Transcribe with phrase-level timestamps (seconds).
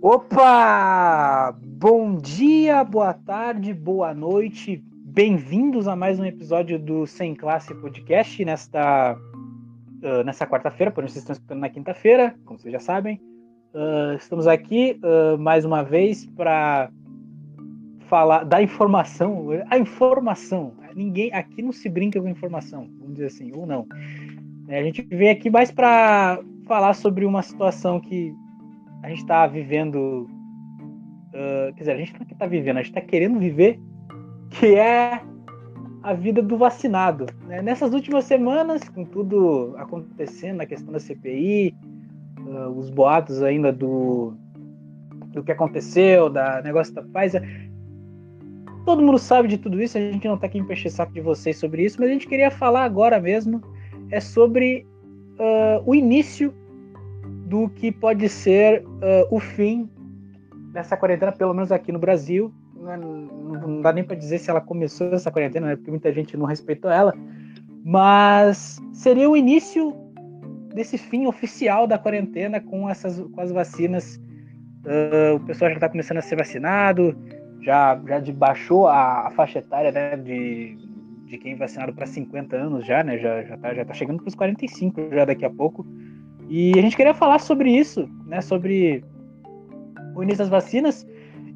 [0.00, 1.52] Opa!
[1.60, 4.80] Bom dia, boa tarde, boa noite.
[5.04, 11.32] Bem-vindos a mais um episódio do Sem Classe Podcast nesta uh, quarta-feira, por vocês estão
[11.32, 13.20] escutando na quinta-feira, como vocês já sabem.
[13.74, 16.92] Uh, estamos aqui uh, mais uma vez para
[18.06, 20.74] falar da informação, a informação.
[20.94, 23.84] Ninguém aqui não se brinca com informação, vamos dizer assim, ou não.
[24.68, 26.38] A gente vem aqui mais para
[26.68, 28.32] falar sobre uma situação que
[29.02, 30.28] a gente está vivendo.
[31.28, 33.80] Uh, quer dizer, a gente não está vivendo, a gente está querendo viver,
[34.50, 35.20] que é
[36.02, 37.26] a vida do vacinado.
[37.46, 37.60] Né?
[37.62, 41.74] Nessas últimas semanas, com tudo acontecendo na questão da CPI,
[42.40, 44.34] uh, os boatos ainda do,
[45.28, 47.42] do que aconteceu, da negócio da Pfizer.
[48.84, 51.20] Todo mundo sabe de tudo isso, a gente não está aqui em peixe saco de
[51.20, 53.60] vocês sobre isso, mas a gente queria falar agora mesmo
[54.10, 54.86] é sobre
[55.38, 56.54] uh, o início
[57.48, 59.88] do que pode ser uh, o fim
[60.72, 62.52] dessa quarentena, pelo menos aqui no Brasil.
[62.76, 66.12] Não, é, não dá nem para dizer se ela começou essa quarentena, né, porque muita
[66.12, 67.12] gente não respeitou ela,
[67.84, 69.94] mas seria o início
[70.74, 74.20] desse fim oficial da quarentena com essas com as vacinas.
[74.84, 77.16] Uh, o pessoal já está começando a ser vacinado,
[77.62, 80.76] já, já baixou a, a faixa etária né, de,
[81.26, 83.18] de quem é vacinado para 50 anos já, né?
[83.18, 85.84] Já, já, tá, já tá chegando para os 45 já daqui a pouco.
[86.48, 88.40] E a gente queria falar sobre isso, né?
[88.40, 89.04] Sobre
[90.14, 91.06] o início das vacinas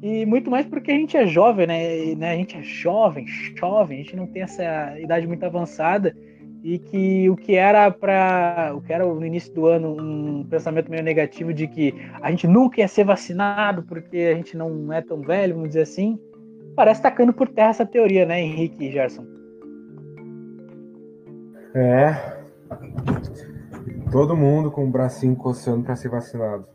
[0.01, 2.13] e muito mais porque a gente é jovem, né?
[2.15, 2.31] né?
[2.31, 3.25] A gente é jovem,
[3.57, 6.15] jovem, a gente não tem essa idade muito avançada
[6.61, 10.89] e que o que era para o que era no início do ano um pensamento
[10.89, 15.01] meio negativo de que a gente nunca ia ser vacinado porque a gente não é
[15.01, 16.19] tão velho, vamos dizer assim,
[16.75, 19.25] parece estar tá por terra essa teoria, né, Henrique e Gerson?
[21.75, 22.43] É.
[24.13, 26.67] Todo mundo com o bracinho coçando para ser vacinado.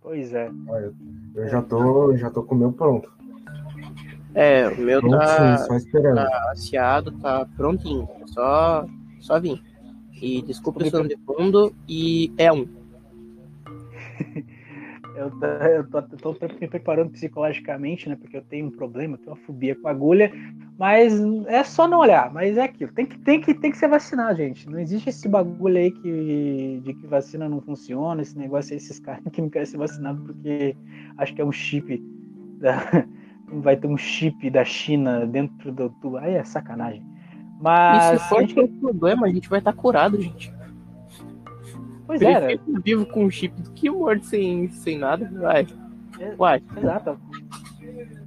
[0.00, 0.50] Pois é.
[0.66, 0.90] Olha,
[1.34, 3.12] eu já tô, já tô com o meu pronto.
[4.34, 6.16] É, o meu tá, só esperando.
[6.16, 8.08] tá aciado, tá prontinho.
[8.28, 8.86] Só,
[9.20, 9.62] só vim.
[10.14, 12.66] E desculpa o som de fundo e é um.
[15.16, 15.32] Eu,
[15.68, 18.16] eu tô, tô, me preparando psicologicamente, né?
[18.16, 20.30] Porque eu tenho um problema, eu tenho uma fobia com agulha,
[20.78, 22.32] mas é só não olhar.
[22.32, 24.68] Mas é aquilo, tem que, tem que, tem que ser vacinado, gente.
[24.68, 28.98] Não existe esse bagulho aí que, de que vacina não funciona, esse negócio aí, esses
[29.00, 30.76] caras que não querem ser vacinados porque
[31.18, 32.02] acho que é um chip.
[32.58, 33.06] Da,
[33.62, 36.16] vai ter um chip da China dentro do.
[36.18, 37.02] aí é sacanagem.
[37.60, 38.12] Mas.
[38.12, 38.60] E se for gente...
[38.60, 40.55] um problema, a gente vai estar tá curado, gente.
[42.06, 42.40] Pois é.
[42.40, 42.60] Né?
[42.84, 45.30] vivo com um chip do que morto sem, sem nada.
[45.32, 45.66] Vai.
[46.20, 46.62] É, vai.
[46.76, 47.18] Exato.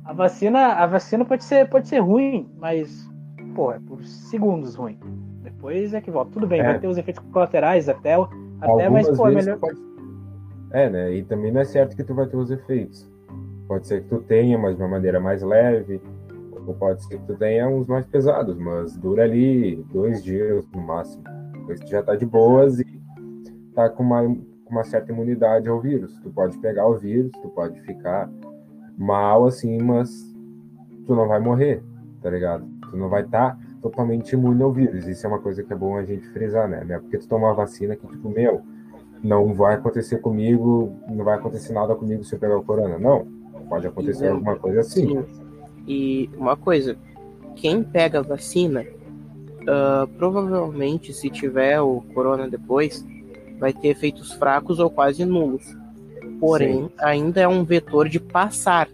[0.03, 3.09] A vacina, a vacina pode ser, pode ser ruim, mas,
[3.55, 4.97] pô, é por segundos ruim.
[5.43, 6.31] Depois é que volta.
[6.31, 6.63] Tudo bem, é.
[6.63, 8.15] vai ter os efeitos colaterais até,
[8.61, 9.57] até mas, pô, é melhor.
[9.57, 9.79] Pode...
[10.71, 11.13] É, né?
[11.13, 13.09] E também não é certo que tu vai ter os efeitos.
[13.67, 16.01] Pode ser que tu tenha, mas de uma maneira mais leve.
[16.65, 20.81] Ou pode ser que tu tenha uns mais pesados, mas dura ali dois dias no
[20.81, 21.23] máximo.
[21.53, 22.98] Depois tu já tá de boas e
[23.79, 24.21] tá com uma,
[24.69, 26.17] uma certa imunidade ao vírus.
[26.21, 28.29] Tu pode pegar o vírus, tu pode ficar
[28.97, 30.09] mal assim, mas
[31.05, 31.81] tu não vai morrer,
[32.21, 32.67] tá ligado?
[32.91, 35.07] Tu não vai estar tá totalmente imune ao vírus.
[35.07, 36.83] Isso é uma coisa que é bom a gente frisar, né?
[36.85, 38.61] Não é porque tu toma uma vacina que, tipo, meu,
[39.23, 42.99] não vai acontecer comigo, não vai acontecer nada comigo se eu pegar o corona.
[42.99, 43.25] Não,
[43.69, 45.23] pode acontecer e, alguma coisa assim.
[45.87, 46.97] E uma coisa,
[47.55, 53.05] quem pega a vacina, uh, provavelmente se tiver o corona depois,
[53.59, 55.77] vai ter efeitos fracos ou quase nulos.
[56.39, 56.91] Porém, Sim.
[56.99, 58.87] ainda é um vetor de passar.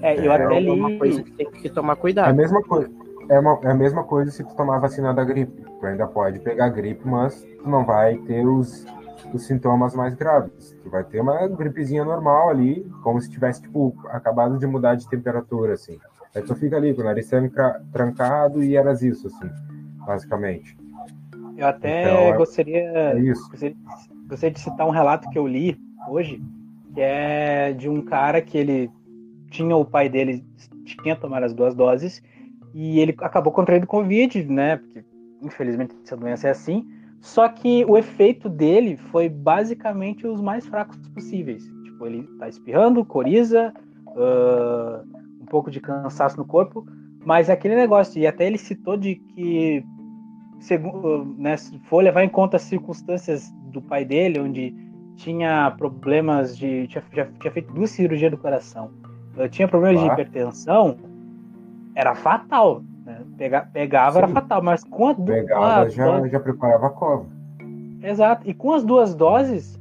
[0.00, 0.70] É, eu é até li...
[0.70, 2.28] uma coisa que tem que tomar cuidado.
[2.28, 2.90] É a mesma coisa.
[3.28, 5.64] É, uma, é a mesma coisa se tu tomar a vacina da gripe.
[5.78, 8.86] Tu ainda pode pegar gripe, mas tu não vai ter os,
[9.32, 10.76] os sintomas mais graves.
[10.82, 15.08] Tu vai ter uma gripezinha normal ali, como se tivesse, tipo, acabado de mudar de
[15.08, 15.98] temperatura, assim.
[16.34, 17.28] Aí tu fica ali com o nariz
[17.92, 19.50] trancado e eras isso, assim,
[20.06, 20.79] basicamente.
[21.60, 23.76] Eu até então, é gostaria, é gostaria,
[24.26, 25.78] gostaria de citar um relato que eu li
[26.08, 26.42] hoje,
[26.94, 28.90] que é de um cara que ele
[29.50, 30.42] tinha o pai dele
[30.84, 32.22] tinha tomado as duas doses
[32.72, 34.78] e ele acabou contraindo Covid, né?
[34.78, 35.04] Porque
[35.42, 36.88] infelizmente essa doença é assim.
[37.20, 41.62] Só que o efeito dele foi basicamente os mais fracos possíveis.
[41.84, 43.74] Tipo, ele tá espirrando, coriza,
[44.06, 45.06] uh,
[45.42, 46.86] um pouco de cansaço no corpo,
[47.22, 49.84] mas aquele negócio, e até ele citou de que
[50.60, 54.74] segundo, né, se for levar em conta as circunstâncias do pai dele, onde
[55.16, 56.86] tinha problemas de.
[56.86, 58.90] tinha, já, tinha feito duas cirurgias do coração,
[59.50, 60.06] tinha problemas ah.
[60.06, 60.96] de hipertensão,
[61.94, 62.82] era fatal.
[63.04, 63.20] Né?
[63.36, 64.18] Pega, pegava, Sim.
[64.18, 67.26] era fatal, mas com a Pegava, já, já preparava a cova.
[68.02, 69.78] Exato, e com as duas doses,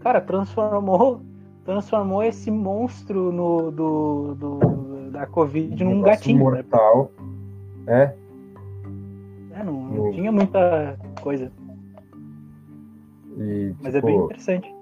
[0.00, 1.20] cara, transformou
[1.64, 6.38] transformou esse monstro no, do, do da Covid num gatinho.
[6.38, 6.62] Né?
[6.62, 7.10] Mortal.
[7.84, 8.02] Né?
[8.02, 8.14] É,
[9.64, 11.50] não, não tinha muita coisa.
[13.38, 14.74] E, Mas é bem tipo, interessante.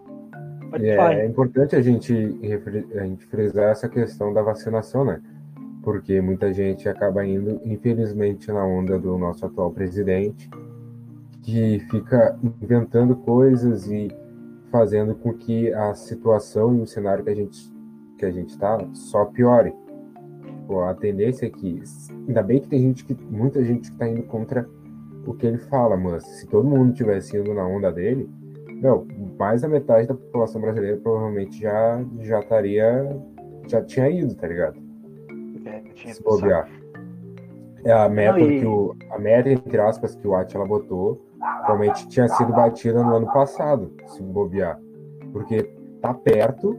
[0.81, 2.12] É, é, importante a gente,
[2.94, 5.20] a gente frisar essa questão da vacinação, né?
[5.82, 10.50] Porque muita gente acaba indo, infelizmente, na onda do nosso atual presidente,
[11.43, 14.08] que fica inventando coisas e
[14.70, 17.76] fazendo com que a situação e o cenário que a gente
[18.19, 19.75] que a gente está só piore.
[20.66, 21.80] Tipo, a tendência é que,
[22.26, 24.68] ainda bem que tem gente que muita gente que está indo contra
[25.24, 28.28] o que ele fala, mas se todo mundo tivesse indo na onda dele,
[28.82, 29.06] não,
[29.38, 33.16] mais da metade da população brasileira provavelmente já já estaria
[33.68, 34.76] já tinha ido, tá ligado?
[35.64, 36.68] É, tinha se bobear.
[37.84, 38.58] É a meta não, e...
[38.58, 43.14] que o a meta entre aspas que o Atila botou Provavelmente tinha sido batida no
[43.14, 44.80] ano passado, se bobear.
[45.32, 45.62] Porque
[46.00, 46.76] tá perto,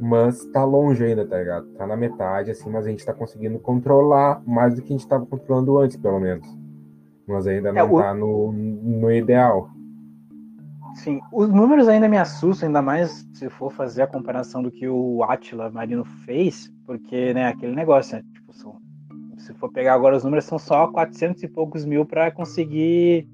[0.00, 1.66] mas tá longe ainda, tá ligado?
[1.74, 5.06] Tá na metade, assim, mas a gente tá conseguindo controlar mais do que a gente
[5.06, 6.48] tava controlando antes, pelo menos.
[7.28, 7.98] Mas ainda não é, o...
[7.98, 9.68] tá no, no ideal.
[10.94, 14.88] Sim, os números ainda me assustam, ainda mais se for fazer a comparação do que
[14.88, 18.76] o Atila Marino fez, porque, né, aquele negócio, né, tipo, são,
[19.36, 23.28] se for pegar agora os números, são só 400 e poucos mil para conseguir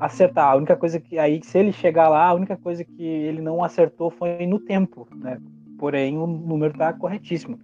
[0.00, 0.50] acertar.
[0.50, 3.62] A única coisa que aí, se ele chegar lá, a única coisa que ele não
[3.62, 5.38] acertou foi no tempo, né?
[5.78, 7.58] Porém, o número está corretíssimo.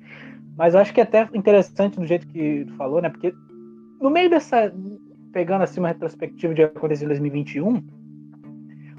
[0.57, 3.09] Mas eu acho que é até interessante do jeito que tu falou, né?
[3.09, 3.33] Porque
[4.01, 4.73] no meio dessa,
[5.33, 7.83] pegando assim uma retrospectiva de acontecer em 2021,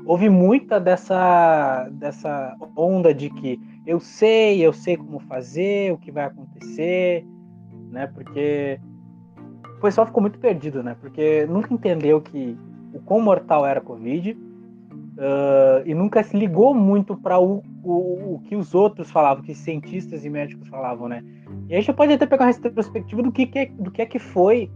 [0.05, 6.11] houve muita dessa dessa onda de que eu sei, eu sei como fazer, o que
[6.11, 7.25] vai acontecer,
[7.91, 8.07] né?
[8.07, 8.79] Porque
[9.77, 10.95] o pessoal ficou muito perdido, né?
[10.99, 12.57] Porque nunca entendeu que
[12.93, 14.37] o quão mortal era a Covid
[15.17, 19.53] uh, e nunca se ligou muito para o, o, o, que os outros falavam, que
[19.53, 21.23] cientistas e médicos falavam, né?
[21.67, 24.01] E aí a gente pode até pegar uma retrospectiva do que, que, é, do que
[24.01, 24.71] é que foi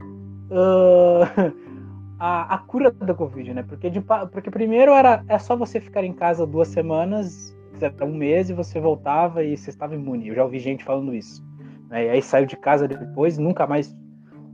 [0.52, 1.54] uh,
[2.20, 3.64] a, a, cura da Covid, né?
[3.64, 4.02] Porque, de,
[4.32, 7.56] porque primeiro era é só você ficar em casa duas semanas,
[8.02, 10.30] um mês e você voltava e você estava imune.
[10.30, 11.46] Eu já ouvi gente falando isso.
[11.90, 12.06] Né?
[12.06, 13.96] E aí saiu de casa depois, nunca mais,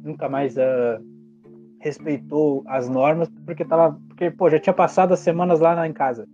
[0.04, 1.13] nunca mais uh,
[1.84, 4.00] respeitou as normas, porque tava.
[4.08, 6.26] Porque, pô, já tinha passado as semanas lá em casa.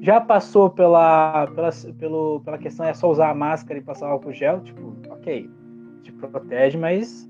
[0.00, 4.32] Já passou pela, pela, pelo, pela questão é só usar a máscara e passar álcool
[4.32, 5.50] gel, tipo, ok,
[6.02, 7.28] te protege, mas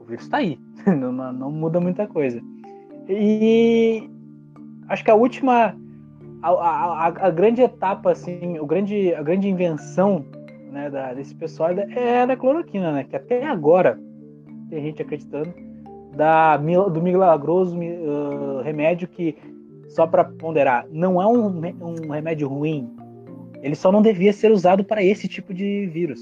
[0.00, 2.40] o vírus está aí, não, não muda muita coisa.
[3.08, 4.08] E
[4.88, 5.76] acho que a última,
[6.42, 10.24] a, a, a, grande etapa, assim, o grande, a grande invenção
[10.70, 13.04] né, da, desse pessoal é a da cloroquina, né?
[13.04, 14.00] Que até agora
[14.70, 15.52] tem gente acreditando
[16.14, 19.36] da, do milagroso uh, remédio que,
[19.88, 22.90] só para ponderar, não é um, um remédio ruim.
[23.62, 26.20] Ele só não devia ser usado para esse tipo de vírus.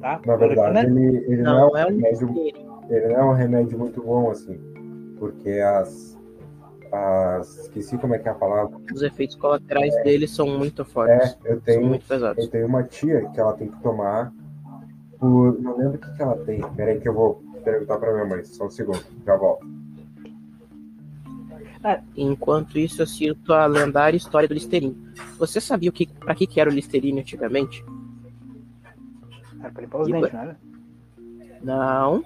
[0.00, 0.20] Tá?
[0.24, 0.84] Na verdade, né?
[0.84, 2.34] ele, ele não, não, é um é remédio,
[2.88, 4.58] ele não é um remédio muito bom, assim,
[5.18, 6.18] porque as,
[6.90, 8.78] as esqueci como é que é a palavra.
[8.92, 11.36] Os efeitos colaterais é, dele são muito fortes.
[11.44, 12.42] É, eu tenho, muito pesados.
[12.42, 14.32] Eu tenho uma tia que ela tem que tomar
[15.18, 15.60] por.
[15.60, 16.60] Não lembro o que, que ela tem.
[16.74, 19.66] Peraí que eu vou perguntar para minha mãe, só um segundo, já volto.
[21.82, 24.96] Ah, enquanto isso, eu cito a lendária história do Listerine.
[25.38, 27.82] Você sabia o que, para que, que era o Listerine antigamente?
[29.60, 30.60] Era para limpar os dentes, não era?
[31.62, 32.24] Não.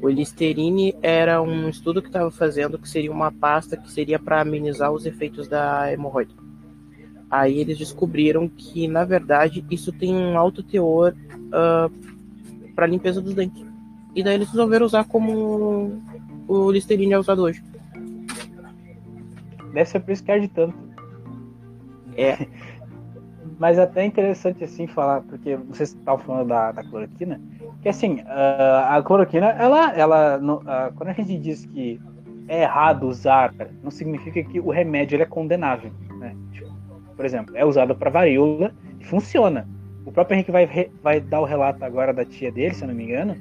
[0.00, 4.42] O Listerine era um estudo que estava fazendo que seria uma pasta que seria para
[4.42, 6.34] amenizar os efeitos da hemorroida.
[7.30, 11.90] Aí eles descobriram que, na verdade, isso tem um alto teor uh, ah,
[12.74, 13.65] para limpeza dos dentes.
[14.16, 16.00] E daí eles resolveram usar como
[16.48, 17.62] o Listerine é usado hoje.
[19.74, 20.74] Deve ser por isso que arde tanto.
[22.16, 22.46] É.
[23.60, 27.40] Mas até é interessante assim falar, porque vocês estavam falando da, da cloroquina,
[27.82, 32.00] que assim, uh, a cloroquina, ela, ela uh, quando a gente diz que
[32.48, 35.90] é errado usar, não significa que o remédio é condenável.
[36.18, 36.34] Né?
[36.52, 36.74] Tipo,
[37.14, 39.68] por exemplo, é usado para varíola e funciona.
[40.04, 42.94] O próprio Henrique vai, vai dar o relato agora da tia dele, se eu não
[42.94, 43.36] me engano,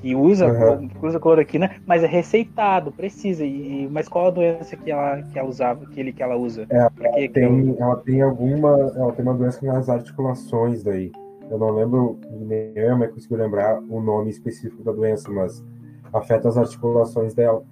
[0.00, 0.88] que usa, uhum.
[1.02, 3.44] usa cloroquina, mas é receitado, precisa.
[3.44, 6.66] E, mas qual a doença que ela, que ela usava, que, ele, que ela usa?
[6.70, 8.70] É, ela, que, tem, que ela tem alguma.
[8.96, 11.10] Ela tem uma doença nas articulações daí.
[11.50, 15.64] Eu não lembro, nem minha mãe conseguiu lembrar o nome específico da doença, mas
[16.12, 17.62] afeta as articulações dela.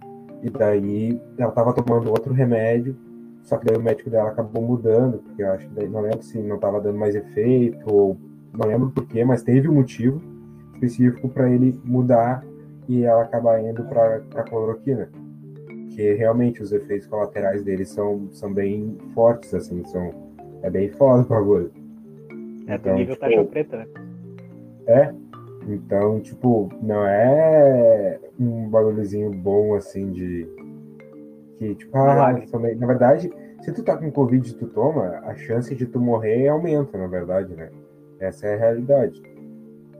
[0.43, 2.97] E daí ela estava tomando outro remédio,
[3.43, 6.23] só que daí o médico dela acabou mudando, porque eu acho que daí não lembro
[6.23, 8.17] se não estava dando mais efeito, ou
[8.53, 10.21] não lembro porquê, mas teve um motivo
[10.77, 12.45] específico para ele mudar
[12.89, 15.11] e ela acabar indo para a cloroquina.
[15.91, 20.13] Que realmente os efeitos colaterais dele são, são bem fortes, assim, são,
[20.63, 21.73] É bem foda o bagulho.
[22.69, 23.87] É Então, do nível tipo, taxa preta, né?
[24.87, 25.15] É.
[25.69, 30.47] Então, tipo, não é um bagulhozinho bom assim de.
[31.59, 32.77] Que, tipo, ah, também.
[32.77, 36.47] Na verdade, se tu tá com Covid e tu toma, a chance de tu morrer
[36.49, 37.71] aumenta, na verdade, né?
[38.21, 39.21] Essa é a realidade.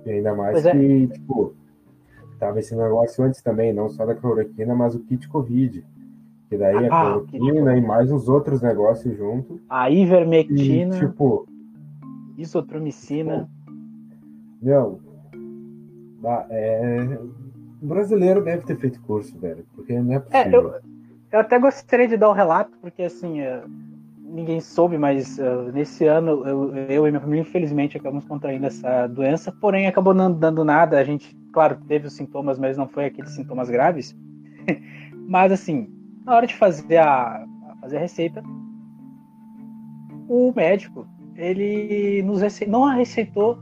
[0.07, 0.73] E ainda mais Pois é.
[0.73, 1.53] que, tipo,
[2.39, 5.85] tava esse negócio antes também, não só da cloroquina, mas o kit Covid.
[6.49, 9.61] Que daí a Ah, o kit cloroquina e mais uns outros negócios junto.
[9.69, 11.47] A E, ivermectina, tipo,
[12.39, 13.49] isotromicina.
[14.63, 15.01] Meu,
[16.21, 17.19] bah, é...
[17.83, 20.63] o brasileiro deve ter feito curso, velho, porque não é É, possível.
[20.63, 20.75] eu,
[21.33, 23.63] eu até gostaria de dar o relato, porque assim, eh,
[24.29, 29.07] ninguém soube, mas eh, nesse ano eu, eu e minha família, infelizmente, acabamos contraindo essa
[29.07, 30.99] doença, porém acabou não dando nada.
[30.99, 34.17] A gente, claro, teve os sintomas, mas não foi aqueles sintomas graves.
[35.29, 35.89] mas assim,
[36.25, 37.47] na hora de fazer a,
[37.81, 38.43] fazer a receita,
[40.29, 41.07] o médico,
[41.37, 42.67] ele nos rece...
[42.67, 43.59] não receitou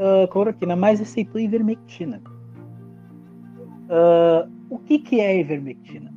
[0.00, 2.22] ah, cloroquina, mas receitou ivermectina.
[3.90, 6.10] Ah, o que, que é ivermectina?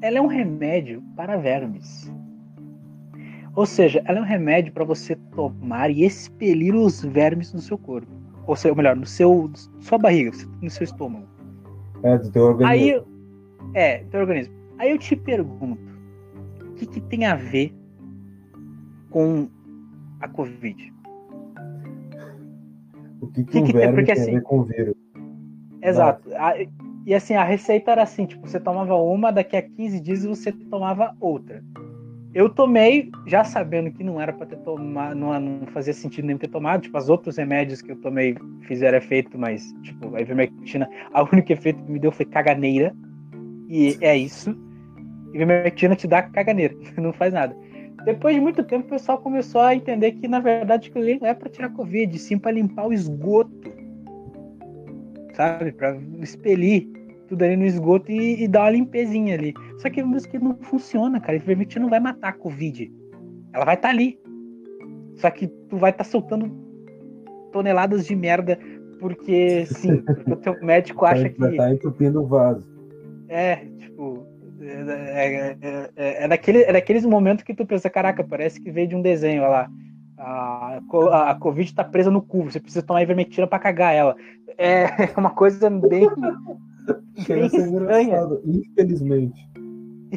[0.00, 2.10] Ela é um remédio para vermes.
[3.58, 7.76] Ou seja, ela é um remédio para você tomar e expelir os vermes no seu
[7.76, 8.06] corpo.
[8.46, 9.50] Ou seja, ou melhor, no seu
[9.80, 10.30] sua barriga,
[10.62, 11.26] no seu estômago.
[12.04, 12.68] É do teu organismo.
[12.72, 13.02] Aí,
[13.74, 14.54] é, teu organismo.
[14.78, 15.76] Aí eu te pergunto,
[16.70, 17.74] o que, que tem a ver
[19.10, 19.48] com
[20.20, 20.94] a Covid?
[23.20, 23.80] o que, que, que um que tem?
[23.80, 24.94] verme tem assim- a ver com o vírus?
[25.82, 26.30] Exato.
[26.36, 26.54] A-
[27.04, 30.52] E assim, a receita era assim, tipo, você tomava uma, daqui a 15 dias você
[30.52, 31.64] tomava outra.
[32.34, 36.36] Eu tomei, já sabendo que não era para ter tomado, não, não fazia sentido nem
[36.36, 40.88] ter tomado, tipo, os outros remédios que eu tomei fizeram efeito, mas, tipo, a ivermectina,
[41.12, 42.94] a único efeito que me deu foi caganeira,
[43.68, 44.54] e é isso.
[45.32, 47.56] Ivermectina te dá caganeira, não faz nada.
[48.04, 51.28] Depois de muito tempo, o pessoal começou a entender que, na verdade, aquilo ali não
[51.28, 53.78] é para tirar Covid, sim para limpar o esgoto
[55.38, 55.70] sabe?
[55.70, 56.88] Pra expelir
[57.28, 59.54] tudo ali no esgoto e, e dar uma limpezinha ali.
[59.78, 61.32] Só que isso que não funciona, cara.
[61.32, 62.90] A ivermectina não vai matar a Covid.
[63.52, 64.18] Ela vai estar ali.
[65.16, 66.50] Só que tu vai estar soltando
[67.52, 68.58] toneladas de merda
[69.00, 72.64] porque sim, porque o teu médico acha Vai que tá entupindo o vaso.
[73.28, 74.26] é, tipo,
[74.60, 74.72] é,
[75.24, 78.88] é, é, é, é daquele, é daqueles momentos que tu pensa, caraca, parece que veio
[78.88, 79.70] de um desenho, olha lá.
[80.20, 84.16] A, co- a Covid tá presa no cu, você precisa tomar ivermectina pra cagar ela.
[84.56, 86.08] É uma coisa bem,
[87.26, 89.48] Chega ser engraçado, infelizmente.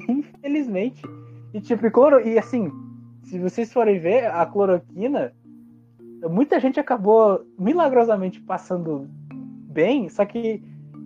[0.07, 1.01] infelizmente.
[1.53, 2.71] E tipo, e, cloro, e assim,
[3.23, 5.33] se vocês forem ver, a cloroquina,
[6.29, 9.07] muita gente acabou milagrosamente passando
[9.71, 10.61] bem, só que,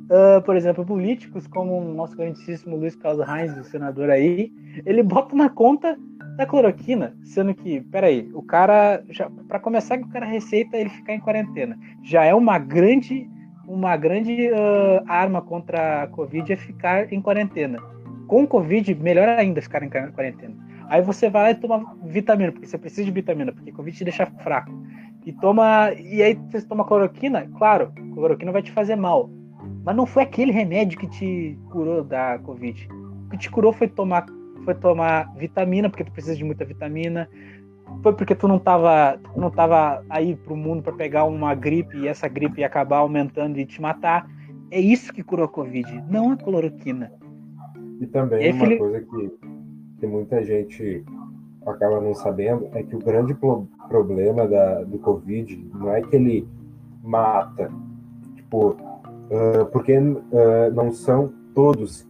[0.10, 4.52] ah, por exemplo, políticos como o nosso grandíssimo Luiz Carlos Reis, o senador aí,
[4.86, 5.98] ele bota na conta
[6.38, 10.90] da cloroquina, sendo que, peraí, o cara, já, para começar, que o cara receita ele
[10.90, 11.78] ficar em quarentena.
[12.04, 13.30] Já é uma grande,
[13.68, 17.80] uma grande ah, arma contra a Covid é ficar em quarentena.
[18.28, 20.56] Com Covid, melhor ainda ficar em quarentena.
[20.88, 24.04] Aí você vai lá e toma vitamina, porque você precisa de vitamina, porque Covid te
[24.04, 24.72] deixa fraco.
[25.26, 25.92] E toma.
[25.94, 29.30] E aí você toma cloroquina, claro, cloroquina vai te fazer mal.
[29.84, 32.88] Mas não foi aquele remédio que te curou da Covid.
[33.26, 34.26] O que te curou foi tomar,
[34.64, 37.28] foi tomar vitamina, porque tu precisa de muita vitamina.
[38.02, 41.98] Foi porque tu não tava, tu não tava aí pro mundo para pegar uma gripe
[41.98, 44.30] e essa gripe ia acabar aumentando e te matar.
[44.72, 47.12] É isso que curou a Covid, não a cloroquina.
[48.00, 49.32] E também E uma coisa que,
[50.00, 51.04] que muita gente
[51.66, 56.16] acaba não sabendo é que o grande pro- problema da, do Covid não é que
[56.16, 56.48] ele
[57.04, 57.72] mata,
[58.36, 58.76] tipo,
[59.32, 62.04] ah, porque ah, não são todos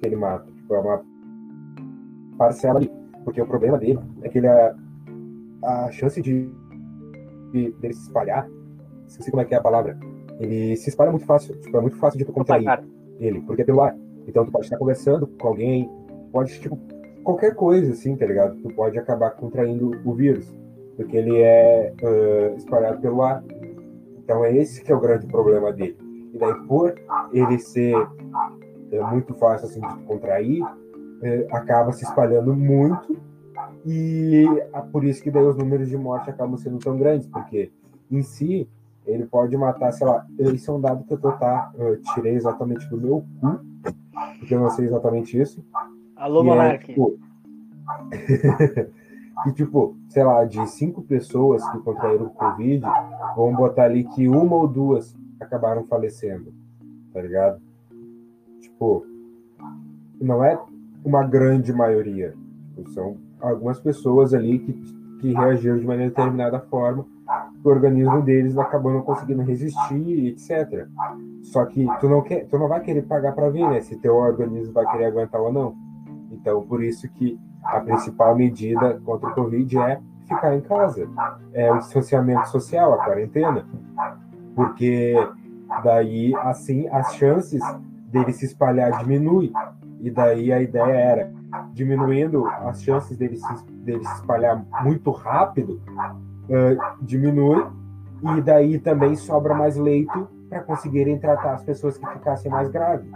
[0.00, 1.02] que ele mata, tipo, é uma
[2.38, 2.90] parcela ali.
[3.24, 4.74] Porque o problema dele é que ele a,
[5.62, 6.50] a chance de,
[7.52, 8.48] de dele se espalhar,
[9.06, 9.98] esqueci como é que é a palavra,
[10.38, 12.84] ele se espalha muito fácil, tipo, é muito fácil de tu contrair Cara,
[13.18, 13.96] ele, porque é pelo ar.
[14.26, 15.90] Então tu pode estar conversando com alguém,
[16.32, 16.78] pode, tipo,
[17.22, 18.56] qualquer coisa, assim, tá ligado?
[18.56, 20.52] Tu pode acabar contraindo o vírus,
[20.96, 23.44] porque ele é ah, espalhado pelo ar.
[24.18, 25.96] Então é esse que é o grande problema dele.
[26.32, 26.94] E daí, por
[27.32, 27.96] ele ser
[29.10, 30.62] muito fácil, assim, de contrair,
[31.50, 33.16] acaba se espalhando muito
[33.84, 37.70] e é por isso que daí os números de morte acabam sendo tão grandes, porque
[38.10, 38.68] em si
[39.04, 42.34] ele pode matar, sei lá, esse é um dado que eu, tô, tá, eu tirei
[42.34, 43.60] exatamente do meu cu,
[44.38, 45.64] porque eu não sei exatamente isso.
[46.16, 47.18] alô, E é, tipo,
[49.44, 52.84] que tipo, sei lá, de cinco pessoas que contraíram Covid,
[53.34, 56.54] vamos botar ali que uma ou duas acabaram falecendo,
[57.12, 57.60] tá ligado?
[58.60, 59.04] Tipo,
[60.20, 60.56] não é
[61.04, 62.34] uma grande maioria,
[62.76, 67.06] tipo, são algumas pessoas ali que que reagiram de maneira determinada forma,
[67.64, 70.88] o organismo deles acabou não conseguindo resistir, etc.
[71.44, 73.80] Só que tu não, quer, tu não vai querer pagar para ver, né?
[73.80, 75.76] Se teu organismo vai querer aguentar ou não.
[76.32, 81.08] Então, por isso que a principal medida contra o Covid é ficar em casa.
[81.52, 83.64] É o distanciamento social, a quarentena.
[84.56, 85.14] Porque
[85.84, 87.62] daí, assim, as chances
[88.08, 89.52] dele se espalhar diminui.
[90.00, 91.32] E daí a ideia era,
[91.72, 95.80] diminuindo as chances dele se, dele se espalhar muito rápido,
[96.48, 97.64] uh, diminui,
[98.36, 103.10] e daí também sobra mais leito para conseguirem tratar as pessoas que ficassem mais graves.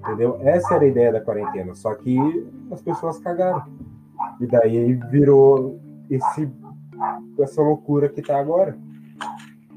[0.00, 0.38] Entendeu?
[0.40, 2.18] Essa era a ideia da quarentena, só que
[2.70, 3.62] as pessoas cagaram.
[4.40, 5.78] E daí virou
[6.10, 6.50] esse,
[7.38, 8.76] essa loucura que está agora.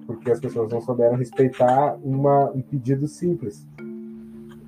[0.08, 3.68] Porque as pessoas não souberam respeitar uma, um pedido simples.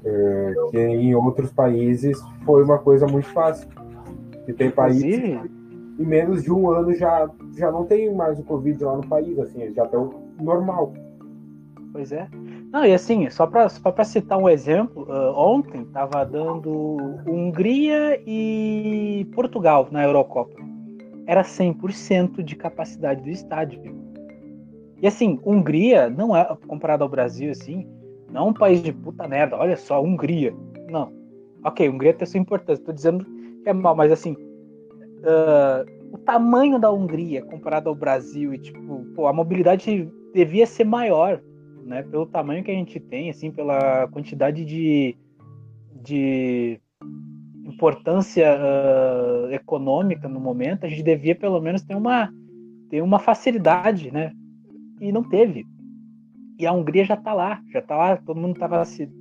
[0.10, 3.68] É, que em outros países foi uma coisa muito fácil.
[4.48, 5.42] E tem países
[6.00, 9.38] em menos de um ano já, já não tem mais o Covid lá no país,
[9.40, 10.10] assim, já estão
[10.40, 10.94] normal.
[11.92, 12.28] Pois é.
[12.72, 16.98] Não, e assim, só para citar um exemplo, uh, ontem estava dando
[17.28, 20.56] Hungria e Portugal na Eurocopa.
[21.26, 23.82] Era 100% de capacidade do estádio.
[25.02, 27.88] E assim, Hungria não é, comparado ao Brasil, assim,
[28.31, 29.57] não um país de puta merda.
[29.57, 30.53] Olha só, Hungria.
[30.89, 31.12] Não.
[31.63, 32.84] Ok, Hungria tem sua importância.
[32.84, 33.25] Tô dizendo
[33.63, 39.05] que é mal, mas assim, uh, o tamanho da Hungria comparado ao Brasil e, tipo,
[39.15, 41.41] pô, a mobilidade devia ser maior
[41.88, 42.03] né?
[42.03, 45.15] Pelo tamanho que a gente tem, assim, pela quantidade de,
[46.03, 46.79] de
[47.65, 52.31] importância uh, econômica no momento, a gente devia pelo menos ter uma,
[52.89, 54.34] ter uma facilidade, né?
[55.00, 55.65] E não teve.
[56.60, 58.68] E a Hungria já está lá, já está lá, todo mundo está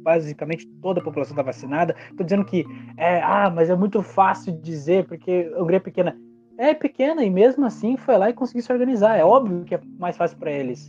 [0.02, 1.94] basicamente toda a população está vacinada.
[2.10, 2.64] Estou dizendo que
[2.96, 6.16] é, ah, mas é muito fácil dizer porque a Hungria é pequena.
[6.58, 9.16] É pequena e mesmo assim foi lá e conseguiu se organizar.
[9.16, 10.88] É óbvio que é mais fácil para eles.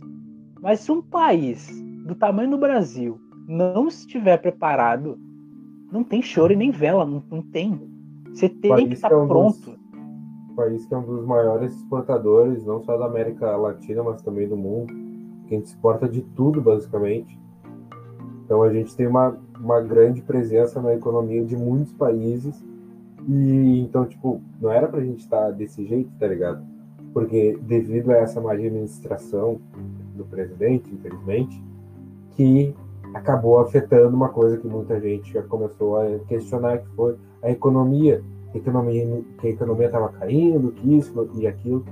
[0.62, 1.68] Mas se um país
[2.06, 5.18] do tamanho do Brasil não estiver preparado,
[5.92, 7.78] não tem choro e nem vela, não, não tem.
[8.30, 9.70] Você tem que estar tá é um pronto.
[9.70, 9.78] Dos,
[10.56, 14.56] país que é um dos maiores exportadores, não só da América Latina, mas também do
[14.56, 14.92] mundo,
[15.48, 17.38] que a gente exporta de tudo, basicamente.
[18.44, 22.62] Então a gente tem uma, uma grande presença na economia de muitos países.
[23.26, 26.64] E então, tipo, não era pra gente estar desse jeito, tá ligado?
[27.12, 29.60] Porque devido a essa má administração
[30.14, 31.62] do presidente, infelizmente,
[32.32, 32.74] que
[33.14, 38.22] acabou afetando uma coisa que muita gente já começou a questionar, que foi a economia,
[38.54, 41.84] a economia que a economia estava caindo, que isso e aquilo,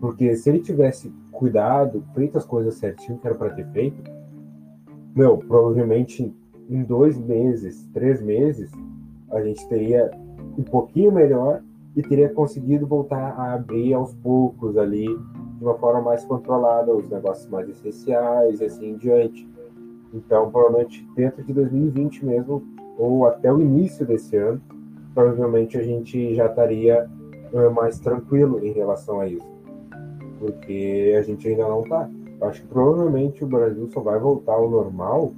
[0.00, 4.02] porque se ele tivesse cuidado, feito as coisas certinho que era para ter feito,
[5.16, 6.36] meu, provavelmente
[6.68, 8.70] em dois meses, três meses,
[9.30, 10.10] a gente teria
[10.58, 11.62] um pouquinho melhor
[11.96, 17.08] e teria conseguido voltar a abrir aos poucos ali de uma forma mais controlada os
[17.08, 19.48] negócios mais essenciais e assim em diante.
[20.12, 22.62] Então, provavelmente dentro de 2020 mesmo,
[22.98, 24.60] ou até o início desse ano,
[25.14, 27.08] provavelmente a gente já estaria
[27.50, 29.59] uh, mais tranquilo em relação a isso.
[30.40, 32.10] Porque a gente ainda não está.
[32.40, 35.32] Acho que provavelmente o Brasil só vai voltar ao normal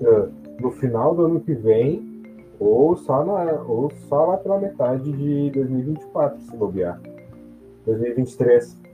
[0.00, 2.16] uh, no final do ano que vem,
[2.58, 6.98] ou só, na, ou só lá pela metade de 2024, se bobear.
[7.84, 8.86] 2023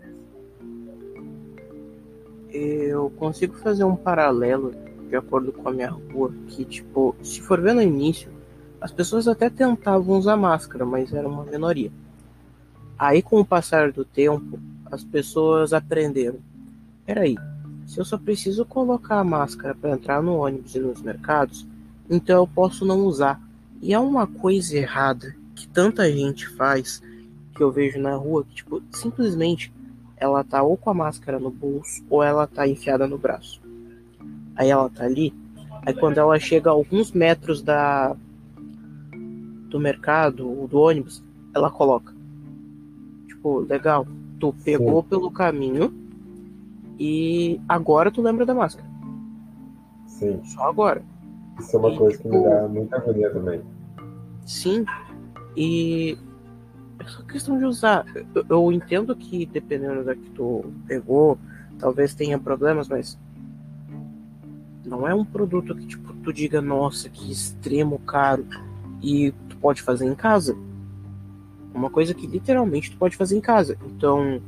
[2.53, 4.73] eu consigo fazer um paralelo
[5.09, 8.31] de acordo com a minha rua, que tipo, se for ver no início,
[8.81, 11.91] as pessoas até tentavam usar máscara, mas era uma minoria.
[13.03, 16.39] Aí com o passar do tempo, as pessoas aprenderam.
[17.05, 17.37] Peraí,
[17.85, 21.67] se eu só preciso colocar a máscara para entrar no ônibus e nos mercados,
[22.09, 23.41] então eu posso não usar.
[23.81, 27.03] E é uma coisa errada que tanta gente faz
[27.57, 29.73] que eu vejo na rua que tipo, simplesmente
[30.17, 33.61] ela tá ou com a máscara no bolso ou ela tá enfiada no braço.
[34.55, 35.35] Aí ela tá ali,
[35.85, 38.15] aí quando ela chega a alguns metros da
[39.69, 41.21] do mercado ou do ônibus,
[41.53, 42.12] ela coloca.
[43.43, 44.07] Tipo, legal,
[44.39, 45.09] tu pegou Sim.
[45.09, 45.93] pelo caminho
[46.97, 48.89] e agora tu lembra da máscara.
[50.07, 50.41] Sim.
[50.45, 51.03] Só agora.
[51.59, 53.61] Isso é uma e, coisa tipo, que me tipo, dá muita agonia também.
[54.47, 54.85] Sim.
[55.57, 56.17] E
[57.01, 58.07] é só questão de usar.
[58.33, 61.37] Eu, eu entendo que dependendo da que tu pegou,
[61.81, 63.19] talvez tenha problemas, mas
[64.87, 68.47] não é um produto que tipo tu diga, nossa, que extremo caro
[69.03, 70.57] e tu pode fazer em casa.
[71.75, 73.77] Uma coisa que literalmente tu pode fazer em casa.
[73.87, 74.41] Então.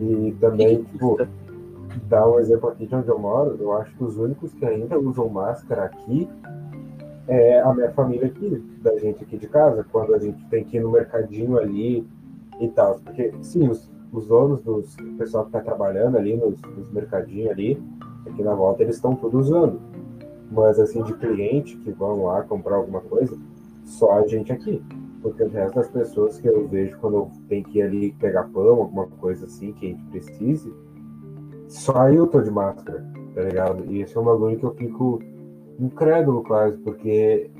[0.00, 1.16] E também, tipo,
[2.08, 4.98] dar um exemplo aqui de onde eu moro, eu acho que os únicos que ainda
[4.98, 6.28] usam máscara aqui
[7.26, 10.76] é a minha família aqui, da gente aqui de casa, quando a gente tem que
[10.76, 12.06] ir no mercadinho ali
[12.60, 12.98] e tal.
[13.00, 17.50] Porque, sim, os, os donos dos o pessoal que está trabalhando ali nos, nos mercadinhos
[17.50, 17.82] ali,
[18.26, 19.80] aqui na volta, eles estão tudo usando.
[20.50, 23.36] Mas, assim, de cliente que vão lá comprar alguma coisa,
[23.84, 24.82] só a gente aqui.
[25.22, 28.82] Porque o resto das pessoas que eu vejo quando tenho que ir ali pegar pão,
[28.82, 30.72] alguma coisa assim que a gente precise,
[31.68, 33.84] só eu tô de máscara, tá ligado?
[33.90, 35.20] E esse é um bagulho que eu fico
[35.78, 37.50] incrédulo quase, porque.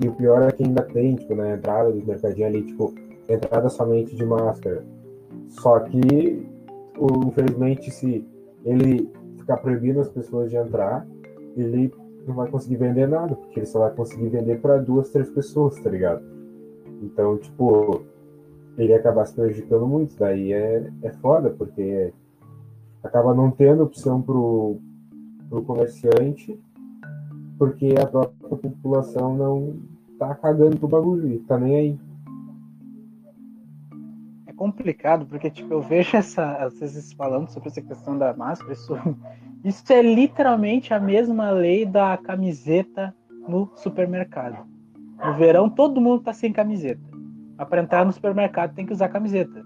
[0.00, 2.94] E o pior é que ainda tem, tipo, na entrada do mercadinho ali, tipo,
[3.28, 4.84] entrada somente de máscara.
[5.48, 6.46] Só que,
[7.26, 8.24] infelizmente, se
[8.64, 11.04] ele ficar proibindo as pessoas de entrar,
[11.56, 11.92] ele
[12.28, 15.80] não vai conseguir vender nada, porque ele só vai conseguir vender para duas, três pessoas,
[15.80, 16.22] tá ligado?
[17.02, 18.02] Então, tipo,
[18.76, 22.12] ele acaba se prejudicando muito, daí é, é foda, porque
[23.02, 24.78] acaba não tendo opção pro,
[25.48, 26.58] pro comerciante,
[27.58, 29.76] porque a própria população não
[30.18, 32.00] tá cagando pro bagulho e tá nem aí.
[34.46, 38.94] É complicado, porque tipo, eu vejo essa, vocês falando sobre essa questão da máscara, isso,
[39.64, 43.14] isso é literalmente a mesma lei da camiseta
[43.48, 44.66] no supermercado.
[45.24, 47.02] No verão todo mundo tá sem camiseta.
[47.56, 49.64] Mas entrar no supermercado tem que usar camiseta.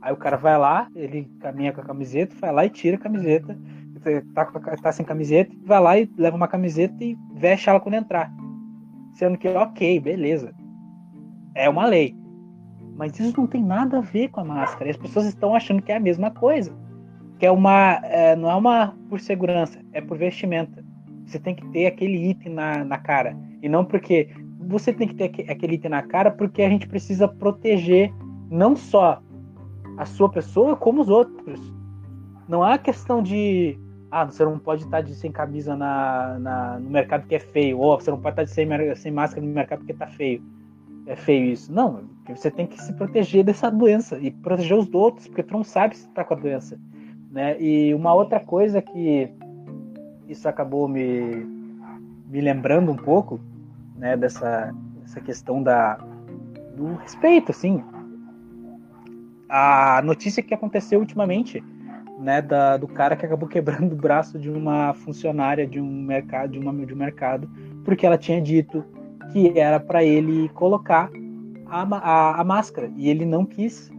[0.00, 3.00] Aí o cara vai lá, ele caminha com a camiseta, vai lá e tira a
[3.00, 3.58] camiseta.
[4.32, 4.46] Tá,
[4.80, 8.32] tá sem camiseta, vai lá e leva uma camiseta e veste ela quando entrar.
[9.12, 10.54] Sendo que, ok, beleza.
[11.54, 12.16] É uma lei.
[12.96, 14.90] Mas isso não tem nada a ver com a máscara.
[14.90, 16.74] As pessoas estão achando que é a mesma coisa.
[17.38, 18.00] Que é uma.
[18.04, 20.84] É, não é uma por segurança, é por vestimenta.
[21.26, 23.36] Você tem que ter aquele item na, na cara.
[23.62, 24.28] E não porque.
[24.68, 28.12] Você tem que ter aquele item na cara porque a gente precisa proteger
[28.50, 29.22] não só
[29.96, 31.60] a sua pessoa como os outros.
[32.46, 33.78] Não há questão de
[34.10, 37.78] ah, você não pode estar de, sem camisa na, na, no mercado que é feio,
[37.78, 40.42] ou você não pode estar de sem, sem máscara no mercado porque está feio.
[41.06, 41.72] É feio isso.
[41.72, 45.64] Não, você tem que se proteger dessa doença e proteger os outros, porque tu não
[45.64, 46.78] sabe se está com a doença.
[47.30, 47.60] Né?
[47.60, 49.30] E uma outra coisa que
[50.28, 51.46] isso acabou me,
[52.26, 53.40] me lembrando um pouco
[53.96, 55.98] né, dessa, dessa questão da,
[56.76, 57.82] do respeito, assim.
[59.48, 61.62] A notícia que aconteceu ultimamente
[62.18, 66.52] né, da, do cara que acabou quebrando o braço de uma funcionária de um mercado,
[66.52, 67.48] de, uma, de um mercado,
[67.84, 68.84] porque ela tinha dito
[69.32, 71.10] que era para ele colocar
[71.66, 73.90] a, a, a, máscara e ele não quis.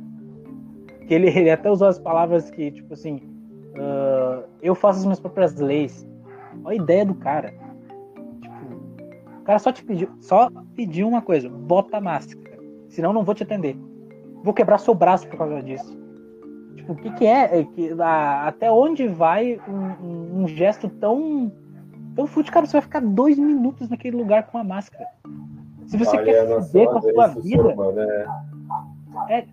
[1.10, 3.16] Que ele, ele até usou as palavras que tipo assim,
[3.74, 6.08] uh, eu faço as minhas próprias leis.
[6.64, 7.52] Olha a ideia do cara.
[8.40, 8.76] Tipo,
[9.40, 13.34] o cara só te pediu, só pediu uma coisa: bota a máscara, senão não vou
[13.34, 13.76] te atender.
[14.44, 15.98] Vou quebrar seu braço por causa disso.
[16.76, 17.60] Tipo, o que, que é?
[17.60, 21.52] é que, a, até onde vai um, um, um, gesto tão.
[22.16, 22.54] tão fútil?
[22.54, 25.08] Cara, você vai ficar dois minutos naquele lugar com a máscara.
[25.88, 27.76] Se você Olha, quer fuder com a sua vida.
[27.76, 28.28] Né?
[29.28, 29.46] É,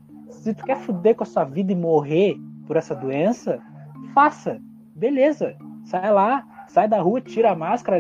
[0.47, 3.61] se tu quer fuder com a sua vida e morrer por essa doença,
[4.15, 4.61] faça.
[4.95, 5.57] Beleza.
[5.85, 7.99] Sai lá, sai da rua, tira a máscara,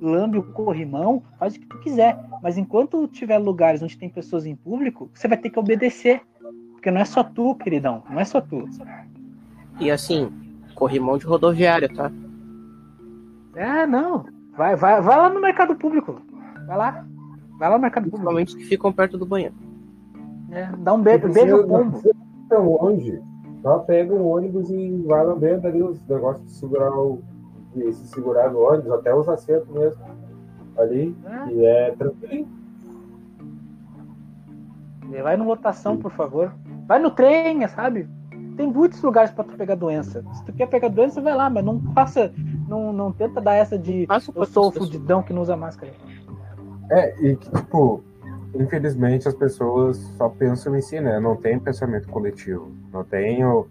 [0.00, 2.18] lambe o corrimão, faz o que tu quiser.
[2.42, 6.20] Mas enquanto tiver lugares onde tem pessoas em público, você vai ter que obedecer.
[6.72, 8.02] Porque não é só tu, queridão.
[8.08, 8.68] Não é só tu.
[9.80, 10.30] E assim,
[10.74, 12.12] corrimão de rodoviária, tá?
[13.56, 14.26] É, não.
[14.56, 16.20] Vai, vai, vai lá no mercado público.
[16.66, 17.06] Vai lá.
[17.58, 18.32] Vai lá no mercado público.
[18.32, 19.54] Principalmente que ficam perto do banheiro.
[20.50, 22.00] É, dá um beijo, beijo pombo.
[22.48, 23.22] Tão longe.
[23.62, 27.20] Só pega um ônibus e vai lambendo ali os negócios de segurar o.
[27.74, 30.02] De se segurar no ônibus, até os assentos mesmo.
[30.76, 31.14] Ali.
[31.24, 31.52] É.
[31.52, 32.48] E é tranquilo.
[35.22, 36.52] Vai no lotação, por favor.
[36.86, 38.08] Vai no trem, sabe?
[38.56, 40.24] Tem muitos lugares para tu pegar doença.
[40.34, 42.32] Se tu quer pegar doença, vai lá, mas não faça.
[42.68, 45.92] Não, não tenta dar essa de eu sou o fudidão que não usa máscara.
[46.90, 48.02] É, e que, tipo,
[48.54, 51.20] infelizmente as pessoas só pensam em si, né?
[51.20, 52.70] Não tem pensamento coletivo.
[52.92, 53.66] Não tem o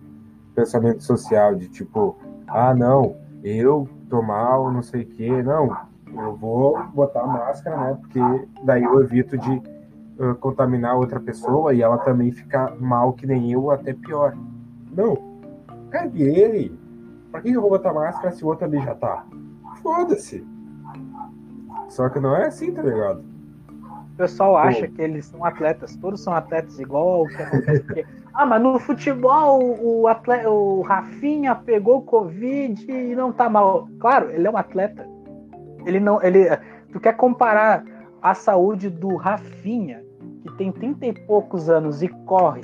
[0.56, 5.44] pensamento social de tipo, ah, não, eu tô mal, não sei o quê.
[5.44, 5.76] Não,
[6.13, 7.98] eu vou botar máscara, né?
[8.02, 8.20] Porque
[8.63, 9.62] daí eu evito de
[10.20, 14.36] uh, contaminar outra pessoa e ela também ficar mal que nem eu, até pior.
[14.92, 15.18] Não,
[15.90, 16.78] pegue ele.
[17.32, 19.26] Pra que eu vou botar máscara se o outro ali já tá?
[19.82, 20.46] Foda-se.
[21.90, 23.24] Só que não é assim, tá ligado?
[24.17, 27.84] O pessoal acha que eles são atletas, todos são atletas, igual que acontece.
[27.84, 33.88] Porque, ah, mas no futebol o, atleta, o Rafinha pegou Covid e não tá mal.
[33.99, 35.08] Claro, ele é um atleta.
[35.86, 36.19] Ele não.
[36.23, 36.47] Ele,
[36.91, 37.86] tu quer comparar
[38.19, 40.03] a saúde do Rafinha
[40.41, 42.62] que tem 30 e poucos anos e corre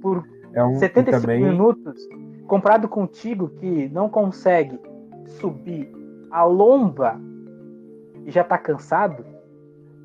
[0.00, 1.44] por é um, 75 também...
[1.44, 2.08] minutos,
[2.46, 4.80] comparado contigo que não consegue
[5.26, 5.92] subir
[6.30, 7.20] a lomba
[8.24, 9.35] e já tá cansado.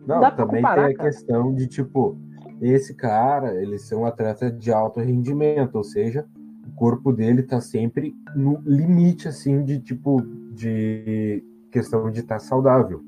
[0.06, 1.10] Não, dá também comparar, tem a cara.
[1.10, 2.18] questão de, tipo,
[2.62, 6.26] esse cara, ele ser um atleta de alto rendimento, ou seja,
[6.68, 10.22] o corpo dele tá sempre no limite, assim, de, tipo,
[10.54, 13.02] de questão de estar saudável.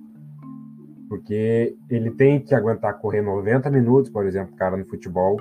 [1.07, 5.37] Porque ele tem que aguentar correr 90 minutos, por exemplo, cara no futebol,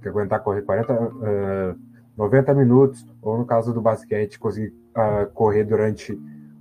[0.00, 1.76] que aguentar correr 40, ah,
[2.16, 6.18] 90 minutos, ou no caso do basquete, conseguir ah, correr durante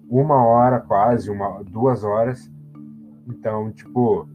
[0.09, 2.51] uma hora quase, uma, duas horas.
[3.29, 4.27] Então, tipo,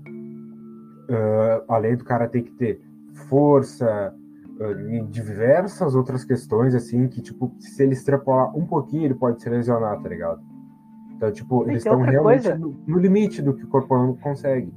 [1.10, 2.80] ah, além do cara ter que ter
[3.28, 4.14] força
[4.60, 9.42] ah, e diversas outras questões, assim, que, tipo, se ele extrapolar um pouquinho, ele pode
[9.42, 10.40] se lesionar, tá ligado?
[11.16, 14.72] Então, tipo, E eles estão realmente no, no limite do que o corpo humano consegue.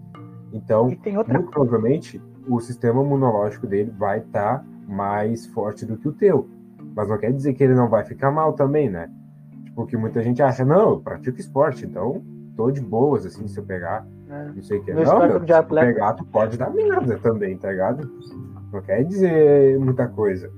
[0.51, 6.49] Então, muito provavelmente, o sistema imunológico dele vai estar mais forte do que o teu.
[6.95, 9.11] Mas não quer dizer que ele não vai ficar mal também, né?
[9.65, 12.23] Tipo, que muita gente acha, não, eu pratico esporte, então
[12.57, 14.51] tô de boas, assim, se eu pegar, né?
[14.53, 14.91] não sei o que.
[14.91, 18.09] No Não, meu, de atleta- pegar, tu pode dar merda também, tá ligado?
[18.73, 20.51] Não quer dizer muita coisa.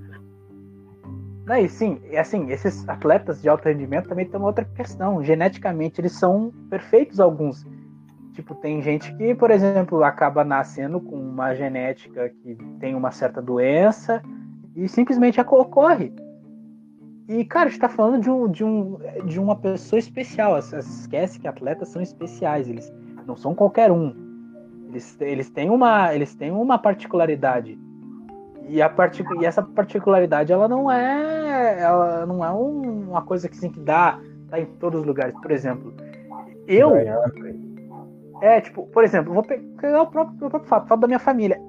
[1.45, 5.23] Não, e sim, assim, esses atletas de alto rendimento também tem uma outra questão.
[5.23, 7.65] Geneticamente, eles são perfeitos alguns.
[8.33, 13.41] Tipo, tem gente que, por exemplo, acaba nascendo com uma genética que tem uma certa
[13.41, 14.21] doença
[14.75, 16.13] e simplesmente ocorre.
[17.30, 20.58] E, cara, a gente tá falando de, um, de, um, de uma pessoa especial.
[20.58, 22.92] Esquece que atletas são especiais, eles
[23.28, 24.15] não são qualquer um.
[24.89, 27.80] Eles, eles, têm, uma, eles têm uma particularidade.
[28.68, 29.28] E, a partic...
[29.39, 33.80] e essa particularidade, ela não é, ela não é um- uma coisa que, assim, que
[33.80, 35.36] dá tá em todos os lugares.
[35.39, 35.94] Por exemplo,
[36.68, 36.96] eu,
[38.42, 41.62] é, tipo, por exemplo, vou pegar o próprio, o próprio fato, fato da minha família.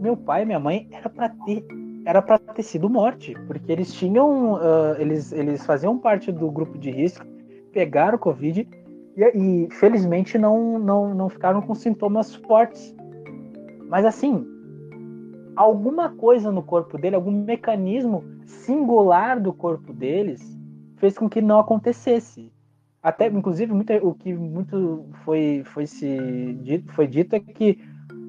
[0.00, 1.64] Meu pai e minha mãe era pra ter
[2.04, 6.78] era para ter sido morte, porque eles tinham ah, eles, eles faziam parte do grupo
[6.78, 7.24] de risco,
[7.72, 8.68] pegaram covid
[9.16, 12.94] e, e felizmente não, não não ficaram com sintomas fortes.
[13.88, 14.46] Mas assim,
[15.54, 20.58] alguma coisa no corpo dele, algum mecanismo singular do corpo deles
[20.96, 22.52] fez com que não acontecesse
[23.02, 26.56] até inclusive muito, o que muito foi foi se
[26.88, 27.78] foi dito é que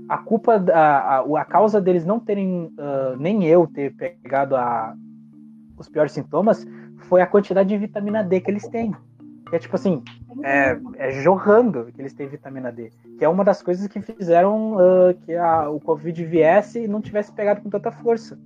[0.09, 4.95] a culpa da a, a causa deles não terem uh, nem eu ter pegado a,
[5.77, 6.65] os piores sintomas
[7.09, 8.93] foi a quantidade de vitamina D que eles têm
[9.49, 10.03] que é tipo assim
[10.43, 14.73] é, é jorrando que eles têm vitamina D que é uma das coisas que fizeram
[14.75, 18.37] uh, que a, o covid viesse e não tivesse pegado com tanta força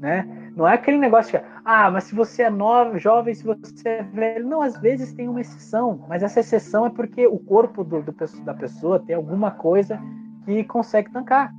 [0.00, 3.88] né não é aquele negócio que, ah, mas se você é novo, jovem, se você
[3.90, 4.48] é velho.
[4.48, 8.14] Não, às vezes tem uma exceção, mas essa exceção é porque o corpo do, do,
[8.42, 10.00] da pessoa tem alguma coisa
[10.46, 11.52] que consegue tancar.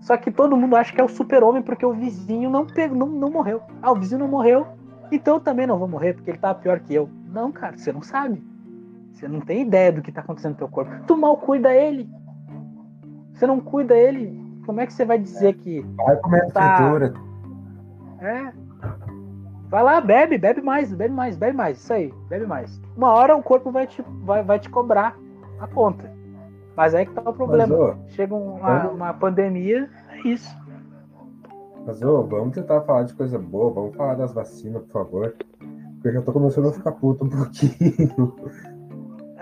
[0.00, 3.06] Só que todo mundo acha que é o super-homem porque o vizinho não, pegou, não,
[3.06, 3.62] não morreu.
[3.82, 4.66] Ah, o vizinho não morreu,
[5.12, 7.08] então eu também não vou morrer porque ele tá pior que eu.
[7.32, 8.42] Não, cara, você não sabe.
[9.12, 10.90] Você não tem ideia do que tá acontecendo no teu corpo.
[11.06, 12.08] Tu mal cuida ele.
[13.34, 14.40] Você não cuida ele.
[14.64, 15.84] Como é que você vai dizer que.
[15.96, 16.76] Vai comer Tá.
[16.76, 17.14] fritura.
[18.20, 18.52] É.
[19.68, 21.78] Vai lá, bebe, bebe mais, bebe mais, bebe mais.
[21.78, 22.80] Isso aí, bebe mais.
[22.96, 25.16] Uma hora o corpo vai te, vai, vai te cobrar
[25.60, 26.10] a conta.
[26.80, 27.76] Mas aí que tá o problema.
[27.76, 30.56] Mas, ô, Chega uma, uma pandemia, é isso.
[31.84, 35.36] Mas, ô, vamos tentar falar de coisa boa, vamos falar das vacinas, por favor.
[35.58, 38.34] Porque eu já tô começando a ficar puto um pouquinho.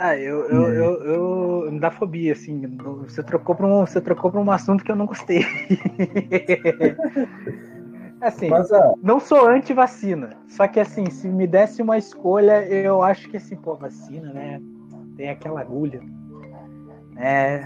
[0.01, 2.62] Ah, eu, eu, eu, eu me dá fobia, assim.
[3.03, 5.42] Você trocou pra um, você trocou pra um assunto que eu não gostei.
[8.22, 10.37] assim, Mas, ah, não sou anti-vacina.
[10.46, 14.62] Só que assim, se me desse uma escolha, eu acho que assim, pô, vacina, né?
[15.16, 16.01] Tem aquela agulha.
[17.18, 17.64] É.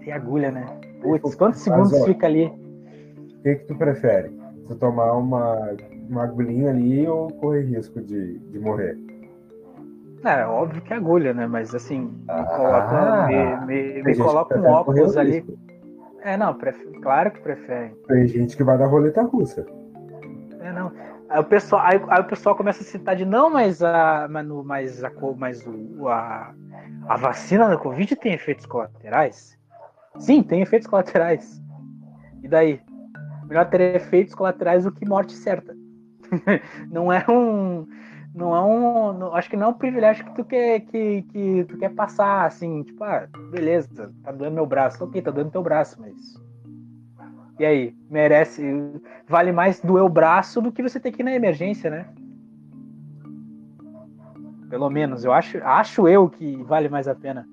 [0.00, 0.66] Tem agulha, né?
[1.02, 2.46] Putz, quantos segundos ó, fica ali?
[2.46, 4.30] o que que tu prefere?
[4.66, 5.76] Tu tomar uma,
[6.08, 8.98] uma agulhinha ali ou correr risco de, de morrer?
[10.24, 11.46] É, óbvio que é agulha, né?
[11.46, 15.32] Mas assim, me Ah, coloca, me, me, me coloca um prefere óculos ali.
[15.38, 15.58] risco.
[16.22, 16.76] É, não, pref...
[17.00, 17.94] claro que preferem.
[18.08, 19.64] Tem gente que vai dar roleta russa.
[20.60, 20.90] É, não.
[21.28, 24.46] Aí o pessoal, aí, aí o pessoal começa a citar de não, mas a, mas,
[24.46, 26.54] no- mas a, mas o, a,
[27.08, 29.58] a vacina da Covid tem efeitos colaterais?
[30.18, 31.60] Sim, tem efeitos colaterais.
[32.42, 32.80] E daí?
[33.44, 35.74] Melhor ter efeitos colaterais do que morte certa.
[36.90, 37.86] não é um.
[38.34, 39.12] Não é um.
[39.12, 42.46] não- acho que não é um privilégio que tu quer, que, que tu quer passar
[42.46, 45.02] assim, tipo, ah, beleza, tá doendo meu braço.
[45.04, 46.14] Ok, tá doendo teu braço, mas.
[47.58, 47.96] E aí?
[48.10, 48.62] Merece.
[49.28, 52.06] Vale mais doer o braço do que você ter que ir na emergência, né?
[54.68, 57.48] Pelo menos, eu acho, acho eu que vale mais a pena.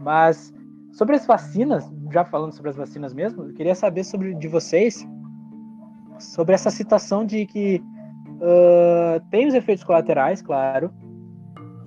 [0.00, 0.52] Mas
[0.92, 5.06] sobre as vacinas, já falando sobre as vacinas mesmo, eu queria saber sobre de vocês
[6.18, 7.82] sobre essa situação de que
[8.40, 10.90] ah, tem os efeitos colaterais, claro,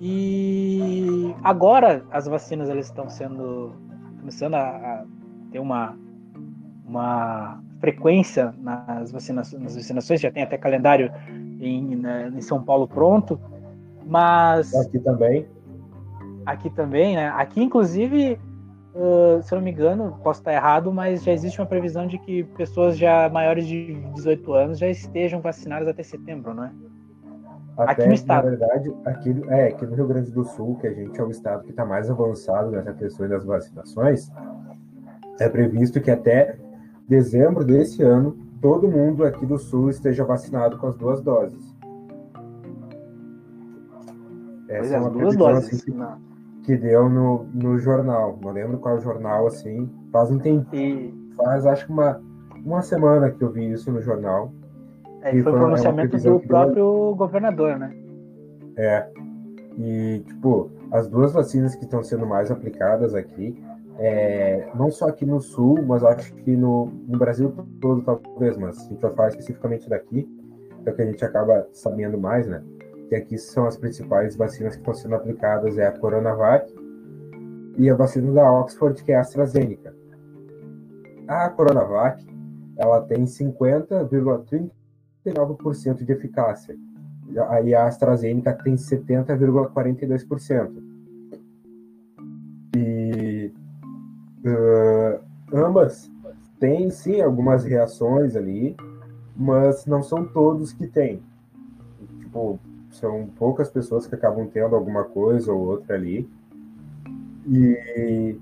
[0.00, 3.72] E agora as vacinas elas estão sendo
[4.18, 5.04] começando a, a
[5.50, 5.96] ter uma,
[6.92, 11.10] uma frequência nas, vacinações, nas vacinações, já tem até calendário
[11.58, 13.40] em, né, em São Paulo pronto,
[14.04, 14.74] mas...
[14.74, 15.46] Aqui também.
[16.44, 17.28] Aqui também, né?
[17.28, 18.38] Aqui, inclusive,
[18.94, 22.18] uh, se eu não me engano, posso estar errado, mas já existe uma previsão de
[22.18, 26.72] que pessoas já maiores de 18 anos já estejam vacinadas até setembro, não é?
[27.76, 28.44] Até, aqui no estado.
[28.44, 31.30] Na verdade, aqui, é, aqui no Rio Grande do Sul, que a gente é o
[31.30, 34.30] estado que está mais avançado nessa questão das vacinações,
[35.40, 36.58] é previsto que até
[37.08, 41.76] dezembro desse ano todo mundo aqui do Sul esteja vacinado com as duas doses.
[44.68, 45.80] Essa é, é uma duas doses.
[45.80, 45.92] Assim,
[46.62, 48.38] que, que, deu no, no jornal.
[48.40, 49.90] Não lembro qual jornal, assim.
[50.10, 50.74] Faz um tempo.
[50.74, 51.12] E...
[51.36, 52.22] Faz acho que uma,
[52.64, 54.52] uma semana que eu vi isso no jornal.
[55.22, 57.94] É, e foi o pronunciamento do próprio governador, né?
[58.76, 59.08] É.
[59.78, 63.62] E, tipo, as duas vacinas que estão sendo mais aplicadas aqui,
[63.98, 68.78] é, não só aqui no Sul, mas acho que no, no Brasil todo, talvez, mas
[68.78, 70.28] a gente vai falar especificamente daqui,
[70.84, 72.62] é o que a gente acaba sabendo mais, né?
[73.08, 76.72] Que aqui são as principais vacinas que estão sendo aplicadas, é a Coronavac
[77.78, 79.94] e a vacina da Oxford, que é a AstraZeneca.
[81.28, 82.26] A Coronavac,
[82.76, 84.70] ela tem 50,30
[85.24, 86.76] 79% de eficácia.
[87.48, 90.82] Aí a AstraZeneca tem 70,42%.
[92.76, 93.01] E
[95.72, 96.10] ambas
[96.60, 98.76] têm sim algumas reações ali,
[99.34, 101.22] mas não são todos que têm.
[102.20, 106.28] Tipo, são poucas pessoas que acabam tendo alguma coisa ou outra ali.
[107.48, 108.38] E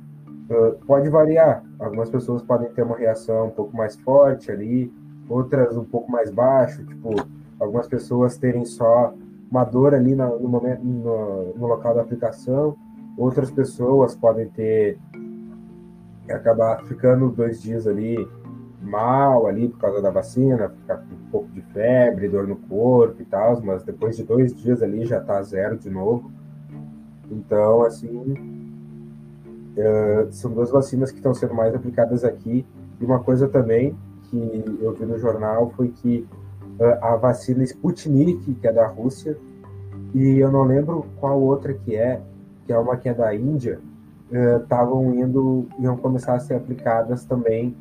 [0.50, 1.64] uh, pode variar.
[1.78, 4.92] Algumas pessoas podem ter uma reação um pouco mais forte ali,
[5.28, 7.14] outras um pouco mais baixo, tipo,
[7.60, 9.14] algumas pessoas terem só
[9.48, 12.76] uma dor ali no, no momento, no, no, local da aplicação,
[13.16, 14.98] outras pessoas podem ter
[16.32, 18.28] acabar ficando dois dias ali
[18.80, 23.20] mal ali por causa da vacina, ficar com um pouco de febre, dor no corpo
[23.20, 26.30] e tal, mas depois de dois dias ali já tá zero de novo.
[27.30, 28.34] Então, assim,
[29.76, 32.66] é, são duas vacinas que estão sendo mais aplicadas aqui.
[33.00, 36.26] E uma coisa também que eu vi no jornal foi que
[36.78, 39.36] uh, a vacina Sputnik, que é da Rússia,
[40.14, 42.20] e eu não lembro qual outra que é,
[42.66, 43.80] que é uma que é da Índia,
[44.30, 47.76] estavam uh, indo, iam começar a ser aplicadas também,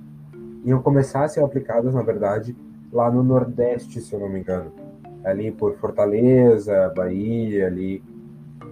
[0.64, 2.56] iam começar a ser aplicadas, na verdade,
[2.92, 4.72] lá no Nordeste, se eu não me engano.
[5.24, 8.02] Ali por Fortaleza, Bahia, ali,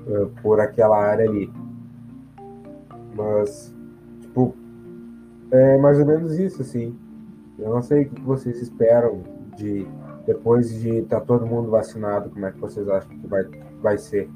[0.08, 1.52] uh, por aquela área ali.
[3.16, 3.74] Mas,
[4.22, 4.56] tipo,
[5.52, 6.96] é mais ou menos isso, assim.
[7.58, 9.24] Eu não sei o que vocês esperam
[9.56, 9.88] de
[10.28, 13.46] depois de estar tá todo mundo vacinado, como é que vocês acham que vai,
[13.82, 14.30] vai ser?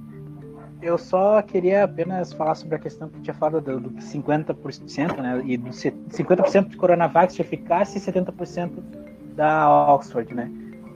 [0.82, 5.42] Eu só queria apenas falar sobre a questão que tinha falado do, do 50%, né?
[5.46, 8.72] E do 50% de Coronavac de eficácia e 70%
[9.36, 10.52] da Oxford, né?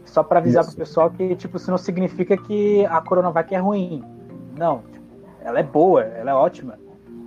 [0.05, 3.57] Só para avisar para o pessoal que, tipo, isso não significa que a Coronavac é
[3.57, 4.03] ruim.
[4.57, 4.83] Não,
[5.41, 6.77] ela é boa, ela é ótima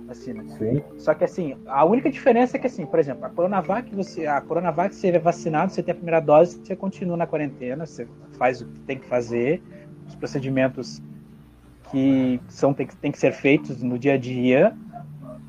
[0.09, 0.43] vacina.
[0.57, 0.81] Sim.
[0.97, 4.41] Só que assim, a única diferença é que assim, por exemplo, a Coronavac, você, a
[4.41, 8.61] Coronavac, você é vacinado, você tem a primeira dose, você continua na quarentena, você faz
[8.61, 9.61] o que tem que fazer,
[10.07, 11.01] os procedimentos
[11.91, 14.75] que são tem, tem que ser feitos no dia a dia,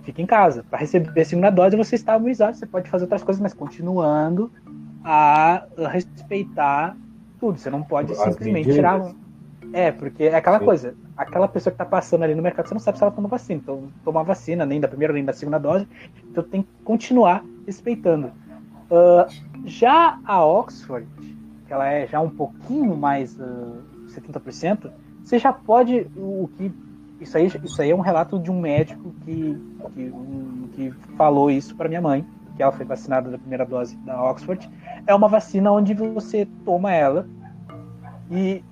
[0.02, 0.64] fica em casa.
[0.68, 4.50] Para receber a segunda dose, você está imunizado, você pode fazer outras coisas, mas continuando
[5.04, 6.96] a respeitar
[7.38, 7.58] tudo.
[7.58, 8.74] Você não pode As simplesmente medidas.
[8.76, 9.14] tirar.
[9.72, 10.64] É, porque é aquela Sim.
[10.64, 13.28] coisa aquela pessoa que está passando ali no mercado, você não sabe se ela tomou
[13.28, 13.60] vacina.
[13.62, 15.86] Então, tomar vacina, nem da primeira nem da segunda dose.
[16.30, 18.28] Então, tem que continuar respeitando.
[18.90, 19.28] Uh,
[19.66, 21.06] já a Oxford,
[21.66, 24.90] que ela é já um pouquinho mais uh, 70%,
[25.24, 26.06] você já pode.
[26.16, 26.72] O que
[27.20, 29.56] isso aí, isso aí é um relato de um médico que,
[29.94, 32.24] que, um, que falou isso para minha mãe,
[32.56, 34.68] que ela foi vacinada da primeira dose da Oxford.
[35.06, 37.28] É uma vacina onde você toma ela
[38.30, 38.64] e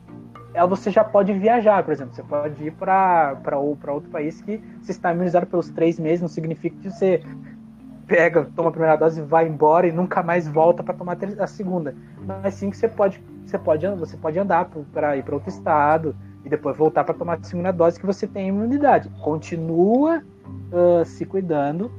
[0.55, 2.15] ela você já pode viajar, por exemplo.
[2.15, 6.75] Você pode ir para outro país que você está imunizado pelos três meses, não significa
[6.81, 7.23] que você
[8.07, 11.95] pega, toma a primeira dose, vai embora e nunca mais volta para tomar a segunda.
[12.27, 16.17] Mas sim que você pode, você pode, você pode andar para ir para outro estado
[16.49, 19.11] e depois voltar para tomar a segunda dose que você tem imunidade.
[19.23, 20.23] Continua
[20.73, 21.93] uh, se cuidando,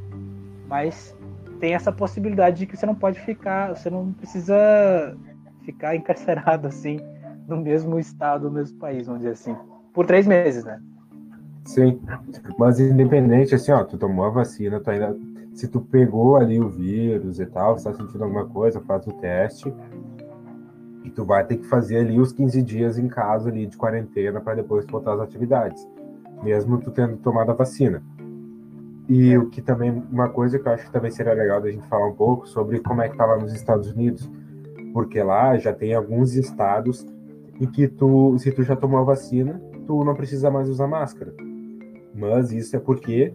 [0.68, 1.16] mas
[1.60, 5.16] tem essa possibilidade de que você não pode ficar, você não precisa
[5.64, 7.00] ficar encarcerado assim
[7.48, 9.56] no mesmo estado, no mesmo país, vamos dizer assim.
[9.94, 10.82] Por três meses, né?
[11.66, 12.00] Sim.
[12.58, 15.16] Mas independente, assim, ó, tu tomou a vacina, tu ainda.
[15.54, 19.74] Se tu pegou ali o vírus e tal, está sentindo alguma coisa, faz o teste.
[21.04, 24.42] E tu vai ter que fazer ali os 15 dias em casa ali de quarentena
[24.42, 25.88] para depois voltar às atividades.
[26.44, 28.02] mesmo tu tendo tomado a vacina.
[29.10, 31.88] E o que também, uma coisa que eu acho que também seria legal da gente
[31.88, 34.30] falar um pouco sobre como é que tá lá nos Estados Unidos,
[34.94, 37.06] porque lá já tem alguns estados
[37.60, 41.34] em que tu, se tu já tomou a vacina, tu não precisa mais usar máscara.
[42.14, 43.34] Mas isso é porque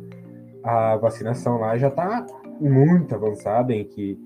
[0.62, 2.24] a vacinação lá já está
[2.60, 4.18] muito avançada, em que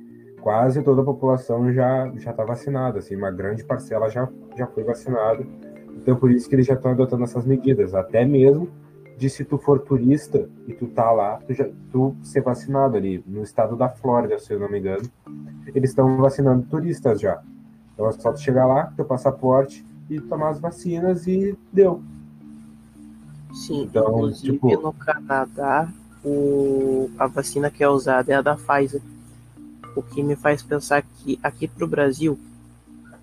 [0.48, 4.26] quase toda a população já já está vacinada, assim, uma grande parcela já
[4.56, 5.46] já foi vacinada.
[5.94, 8.70] Então por isso que eles já estão adotando essas medidas, até mesmo
[9.18, 13.22] de se tu for turista e tu tá lá, tu, já, tu ser vacinado ali
[13.26, 15.02] no estado da Flórida, se eu não me engano,
[15.74, 17.42] eles estão vacinando turistas já.
[17.92, 22.00] Então é só tu chegar lá, teu passaporte e tomar as vacinas e deu.
[23.52, 24.80] Sim, então, inclusive tipo...
[24.80, 25.92] no Canadá
[26.24, 29.02] o, a vacina que é usada é a da Pfizer.
[29.98, 32.38] O que me faz pensar que aqui pro Brasil,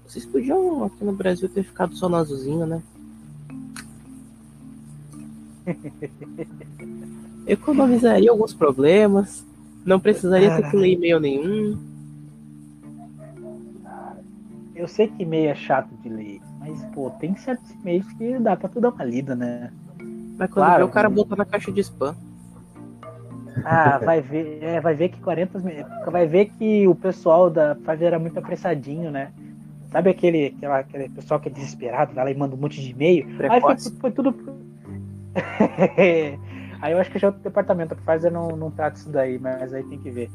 [0.05, 2.83] vocês podiam aqui no Brasil ter ficado só no azulzinho, né?
[7.47, 9.45] Economizaria alguns problemas,
[9.85, 11.79] não precisaria ter que ler e-mail nenhum.
[14.75, 18.57] Eu sei que e-mail é chato de ler, mas pô, tem certos e-mails que dá
[18.57, 19.71] pra tu dar uma lida, né?
[20.37, 22.17] Mas quando claro, vê, o cara botou na caixa de spam.
[23.63, 25.59] Ah, vai ver, é, vai ver que 40
[26.07, 29.31] vai ver que o pessoal da Pfizer era muito apressadinho, né?
[29.91, 32.91] Sabe aquele, aquela, aquele pessoal que é desesperado, vai lá e manda um monte de
[32.91, 33.25] e-mail?
[33.49, 34.35] Aí foi, foi, tudo.
[36.81, 39.39] aí eu acho que já é outro departamento, a Pfizer não, não trata isso daí,
[39.39, 40.29] mas aí tem que ver.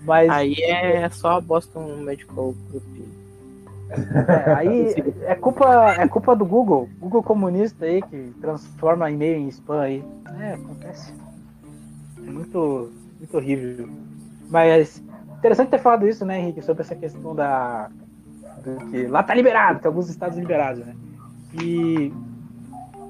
[0.00, 2.84] Mas, aí é só a Boston Medical Group.
[4.26, 4.94] É, aí
[5.26, 10.04] é culpa, é culpa do Google, Google comunista aí, que transforma e-mail em spam aí.
[10.40, 11.12] É, acontece.
[12.22, 13.88] Muito, muito horrível.
[14.48, 15.02] Mas
[15.38, 17.90] interessante ter falado isso, né, Henrique, sobre essa questão da.
[18.64, 20.94] Do que lá tá liberado, tem alguns estados liberados, né?
[21.60, 22.12] E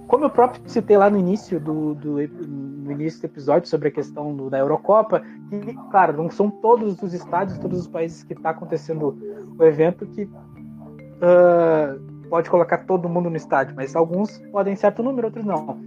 [0.06, 3.90] como eu próprio citei lá no início do, do no início do episódio sobre a
[3.90, 8.32] questão do, da Eurocopa, que, claro, não são todos os estados, todos os países que
[8.32, 9.16] está acontecendo
[9.58, 11.98] o evento que uh,
[12.28, 15.80] pode colocar todo mundo no estádio, mas alguns podem certo número, outros não.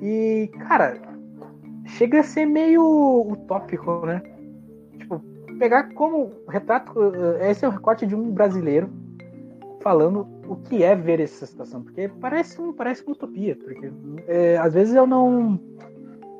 [0.00, 1.00] E, cara,
[1.88, 4.22] chega a ser meio utópico, né?
[4.98, 5.20] Tipo,
[5.58, 6.92] pegar como retrato.
[7.40, 8.90] Eh, esse é o recorte de um brasileiro
[9.80, 13.90] falando o que é ver essa situação, porque parece, parece uma utopia, porque
[14.26, 15.60] é, às vezes eu não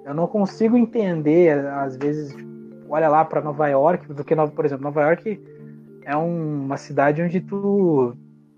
[0.05, 2.35] eu não consigo entender, às vezes
[2.89, 5.41] olha lá para Nova York, do que por exemplo Nova York
[6.05, 8.15] é um, uma cidade onde tu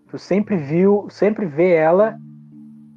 [0.09, 2.16] tu sempre viu, sempre vê ela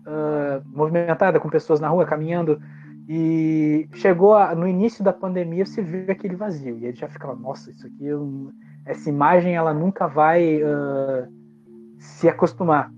[0.08, 2.62] uh, movimentada com pessoas na rua caminhando
[3.08, 6.78] e chegou a, no início da pandemia, você viu aquele vazio.
[6.80, 8.06] E ele já ficava, nossa, isso aqui,
[8.86, 11.28] essa imagem, ela nunca vai uh,
[12.00, 12.92] se acostumar.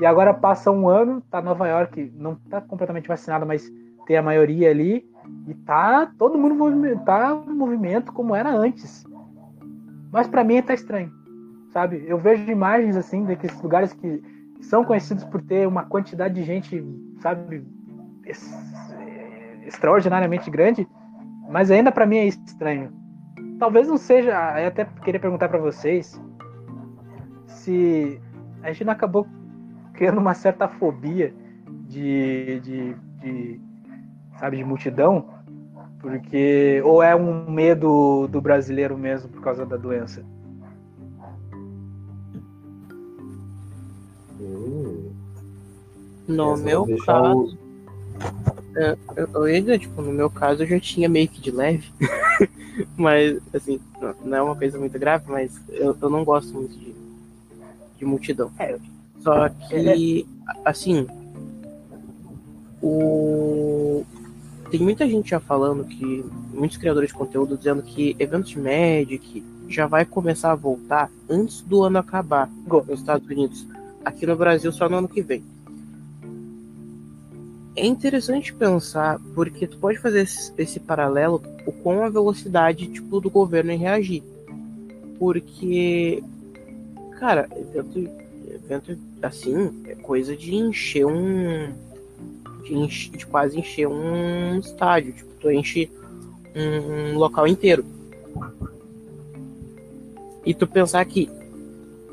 [0.00, 3.70] E agora passa um ano, tá Nova York, não tá completamente vacinada, mas
[4.06, 5.04] tem a maioria ali,
[5.46, 9.04] e tá todo mundo movimento, tá movimento como era antes.
[10.10, 11.10] Mas para mim tá estranho,
[11.70, 12.04] sabe?
[12.06, 14.22] Eu vejo imagens assim daqueles lugares que
[14.60, 16.84] são conhecidos por ter uma quantidade de gente,
[17.20, 17.64] sabe,
[19.66, 20.86] extraordinariamente grande,
[21.48, 22.92] mas ainda para mim é estranho.
[23.58, 26.20] Talvez não seja, eu até queria perguntar para vocês
[27.46, 28.20] se
[28.62, 29.26] a gente não acabou
[29.92, 31.32] criando uma certa fobia
[31.86, 33.60] de, de, de
[34.38, 35.28] sabe, de multidão,
[36.00, 40.24] porque ou é um medo do brasileiro mesmo por causa da doença.
[46.26, 47.58] No meu caso,
[49.34, 51.90] eu ia dizer, tipo, no meu caso eu já tinha meio que de leve.
[52.96, 53.80] mas, assim,
[54.24, 56.94] não, é uma coisa muito grave, mas eu, eu não gosto muito de,
[57.98, 58.50] de multidão.
[58.58, 58.78] É,
[59.20, 60.26] Só que,
[60.64, 61.06] assim,
[62.80, 64.04] o...
[64.70, 69.44] tem muita gente já falando que, muitos criadores de conteúdo dizendo que eventos de Magic
[69.68, 73.66] já vai começar a voltar antes do ano acabar nos Estados Unidos.
[74.04, 75.51] Aqui no Brasil só no ano que vem
[77.74, 81.42] é interessante pensar, porque tu pode fazer esse, esse paralelo
[81.82, 84.22] com a velocidade tipo, do governo em reagir.
[85.18, 86.22] Porque,
[87.18, 87.98] cara, evento,
[88.46, 91.72] evento assim é coisa de encher um.
[92.64, 95.12] De, enche, de quase encher um estádio.
[95.14, 95.90] Tipo, tu enche
[96.54, 97.84] um, um local inteiro.
[100.44, 101.30] E tu pensar que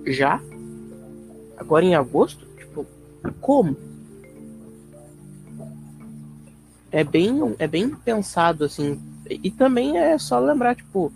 [0.06, 0.42] já?
[1.58, 2.46] Agora em agosto?
[2.58, 2.86] Tipo,
[3.42, 3.89] como?
[6.92, 9.00] É bem, é bem pensado, assim.
[9.30, 11.12] E também é só lembrar, tipo,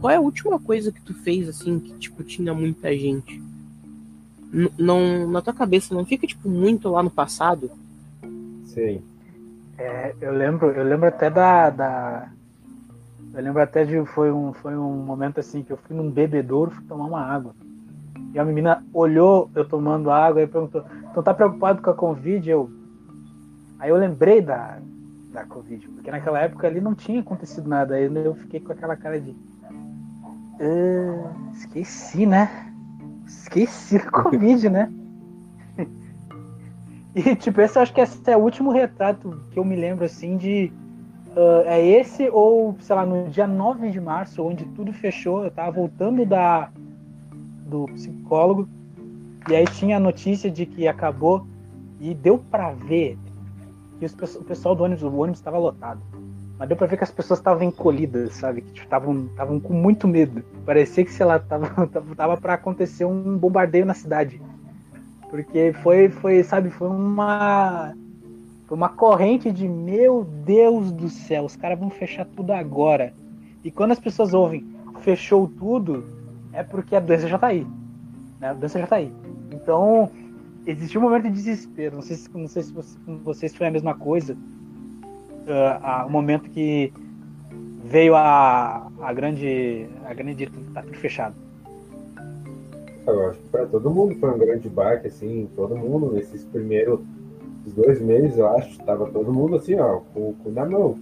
[0.00, 3.42] qual é a última coisa que tu fez, assim, que, tipo, tinha muita gente?
[4.52, 7.70] N não, na tua cabeça não fica, tipo, muito lá no passado?
[8.64, 9.02] Sim.
[9.78, 12.28] É, eu lembro, eu lembro até da, da,
[13.34, 16.70] eu lembro até de foi um foi um momento assim que eu fui num bebedouro
[16.70, 17.54] fui tomar uma água
[18.34, 22.48] e a menina olhou eu tomando água e perguntou, então tá preocupado com a covid?
[22.48, 22.70] Eu,
[23.80, 24.78] aí eu lembrei da
[25.32, 28.96] da covid porque naquela época ali não tinha acontecido nada aí eu fiquei com aquela
[28.96, 29.34] cara de
[30.62, 32.70] ah, esqueci, né?
[33.26, 34.92] Esqueci a covid, né?
[37.12, 40.36] E, tipo, esse acho que esse é o último retrato que eu me lembro, assim,
[40.36, 40.70] de.
[41.30, 45.50] Uh, é esse, ou, sei lá, no dia 9 de março, onde tudo fechou, eu
[45.50, 46.70] tava voltando da,
[47.66, 48.68] do psicólogo,
[49.48, 51.44] e aí tinha a notícia de que acabou,
[51.98, 53.18] e deu para ver
[54.00, 56.00] que os, o pessoal do ônibus, o ônibus estava lotado.
[56.58, 58.62] Mas deu pra ver que as pessoas estavam encolhidas, sabe?
[58.62, 60.42] Que estavam tipo, com muito medo.
[60.66, 61.86] Parecia que, sei lá, tava,
[62.16, 64.40] tava pra acontecer um bombardeio na cidade.
[65.30, 67.94] Porque foi, foi, sabe, foi uma.
[68.66, 73.12] Foi uma corrente de meu Deus do céu, os caras vão fechar tudo agora.
[73.64, 74.64] E quando as pessoas ouvem
[75.00, 76.04] fechou tudo,
[76.52, 77.66] é porque a doença já tá aí.
[78.38, 78.50] Né?
[78.50, 79.12] A doença já tá aí.
[79.50, 80.10] Então,
[80.66, 81.96] existiu um momento de desespero.
[81.96, 82.74] Não sei se, não sei se
[83.24, 84.34] vocês foi a mesma coisa.
[84.34, 86.92] Uh, o momento que
[87.84, 89.88] veio a, a grande.
[90.04, 90.46] A grande.
[90.74, 91.34] Tá tudo fechado
[93.10, 97.00] eu acho que para todo mundo foi um grande baque, assim, todo mundo, nesses primeiros
[97.74, 100.98] dois meses, eu acho, estava todo mundo assim, ó, com o cu na mão.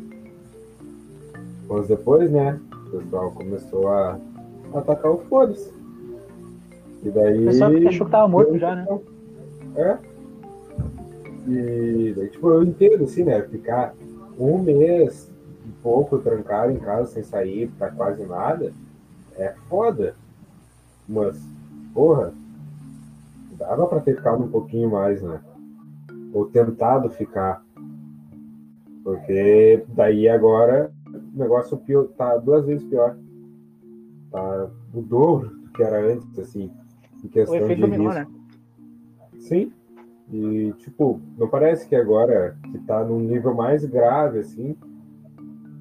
[1.68, 4.18] Mas depois, né, o pessoal começou a,
[4.74, 5.72] atacar o foda-se.
[7.02, 7.42] E daí.
[7.42, 8.86] O pessoal achou que tava morto já, né?
[9.78, 9.98] É.
[11.46, 13.94] E daí, tipo, eu entendo, assim, né, ficar
[14.38, 15.30] um mês
[15.66, 18.72] e pouco trancado em casa sem sair pra quase nada
[19.36, 20.14] é foda.
[21.08, 21.40] Mas
[21.94, 22.34] porra,
[23.56, 25.40] dava para ter ficado um pouquinho mais, né?
[26.32, 27.64] Ou tentado ficar.
[29.02, 33.16] Porque daí agora o negócio pior, tá duas vezes pior.
[34.30, 36.70] Tá o dobro do que era antes, assim,
[37.24, 38.26] em questão o efeito de dominó, né?
[39.48, 39.72] Sim.
[40.30, 44.76] E, tipo, não parece que agora que tá num nível mais grave, assim,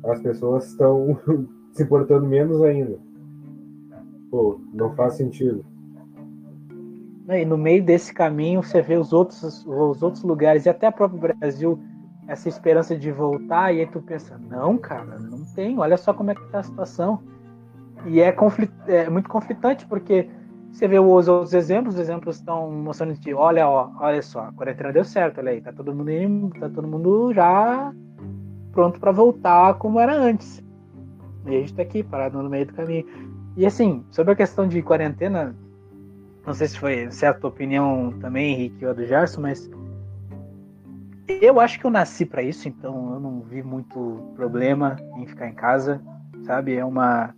[0.05, 1.19] as pessoas estão
[1.73, 2.97] se portando menos ainda.
[4.31, 5.65] Pô, não faz sentido.
[7.27, 10.93] E no meio desse caminho você vê os outros, os outros lugares e até o
[10.93, 11.77] próprio Brasil
[12.25, 16.31] essa esperança de voltar e aí tu pensa, não, cara, não tem, olha só como
[16.31, 17.21] é que tá a situação.
[18.05, 20.29] E é, conflit, é muito conflitante porque
[20.77, 24.51] você vê os outros exemplos, os exemplos estão mostrando de, olha, ó, olha só, a
[24.51, 27.91] quarentena deu certo, olha aí, tá todo mundo indo, tá todo mundo já
[28.71, 30.63] pronto para voltar como era antes.
[31.47, 33.05] E a gente tá aqui parado no meio do caminho.
[33.55, 35.55] E assim, sobre a questão de quarentena,
[36.45, 39.67] não sei se foi certa tua opinião também, Henrique, ou a do Gerson, mas
[41.27, 45.47] eu acho que eu nasci para isso, então eu não vi muito problema em ficar
[45.47, 45.99] em casa,
[46.43, 46.75] sabe?
[46.75, 47.33] É uma.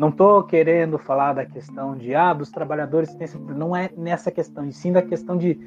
[0.00, 4.64] Não tô querendo falar da questão de ah, dos trabalhadores tem não é nessa questão,
[4.64, 5.60] e sim da questão de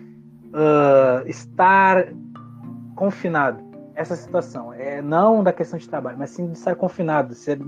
[0.48, 2.08] uh, estar
[2.96, 3.64] confinado.
[3.94, 7.60] Essa situação é não da questão de trabalho, mas sim de estar confinado, ser,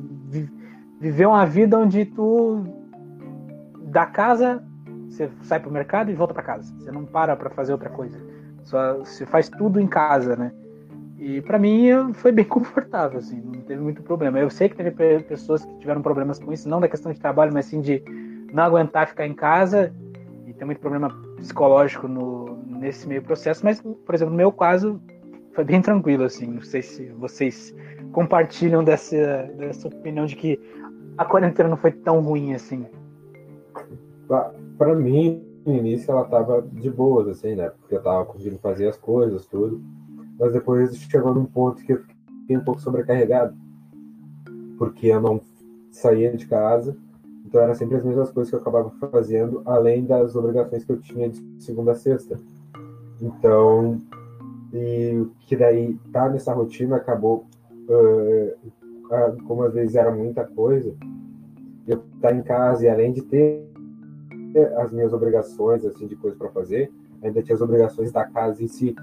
[0.99, 2.63] viver uma vida onde tu
[3.84, 4.63] da casa
[5.07, 6.74] você sai para o mercado e volta para casa.
[6.80, 8.20] Você não para para fazer outra coisa.
[8.63, 10.51] Só você faz tudo em casa, né?
[11.18, 14.39] E para mim foi bem confortável, assim, não teve muito problema.
[14.39, 14.91] Eu sei que teve
[15.24, 18.03] pessoas que tiveram problemas com isso, não da questão de trabalho, mas sim de
[18.53, 19.93] não aguentar ficar em casa
[20.45, 23.63] e ter muito problema psicológico no, nesse meio processo.
[23.63, 25.01] Mas, por exemplo, no meu caso,
[25.53, 26.47] foi bem tranquilo, assim.
[26.47, 27.74] Não sei se vocês
[28.11, 30.59] compartilham dessa, dessa opinião de que
[31.18, 32.86] a quarentena não foi tão ruim assim
[34.78, 37.72] para mim, no início ela tava de boas, assim, né?
[37.80, 39.82] Porque eu tava conseguindo fazer as coisas, tudo.
[40.40, 42.04] Mas depois chegou num ponto que eu
[42.42, 43.56] fiquei um pouco sobrecarregado.
[44.78, 45.42] Porque eu não
[45.92, 46.96] saía de casa,
[47.46, 51.00] então era sempre as mesmas coisas que eu acabava fazendo, além das obrigações que eu
[51.00, 52.38] tinha de segunda a sexta.
[53.22, 54.02] Então,
[54.74, 57.46] e que daí tá nessa rotina acabou,
[57.88, 60.94] uh, como às vezes era muita coisa,
[61.88, 63.64] eu tá em casa e além de ter
[64.78, 68.68] as minhas obrigações, assim, de coisas para fazer, ainda tinha as obrigações da casa em
[68.68, 68.96] si,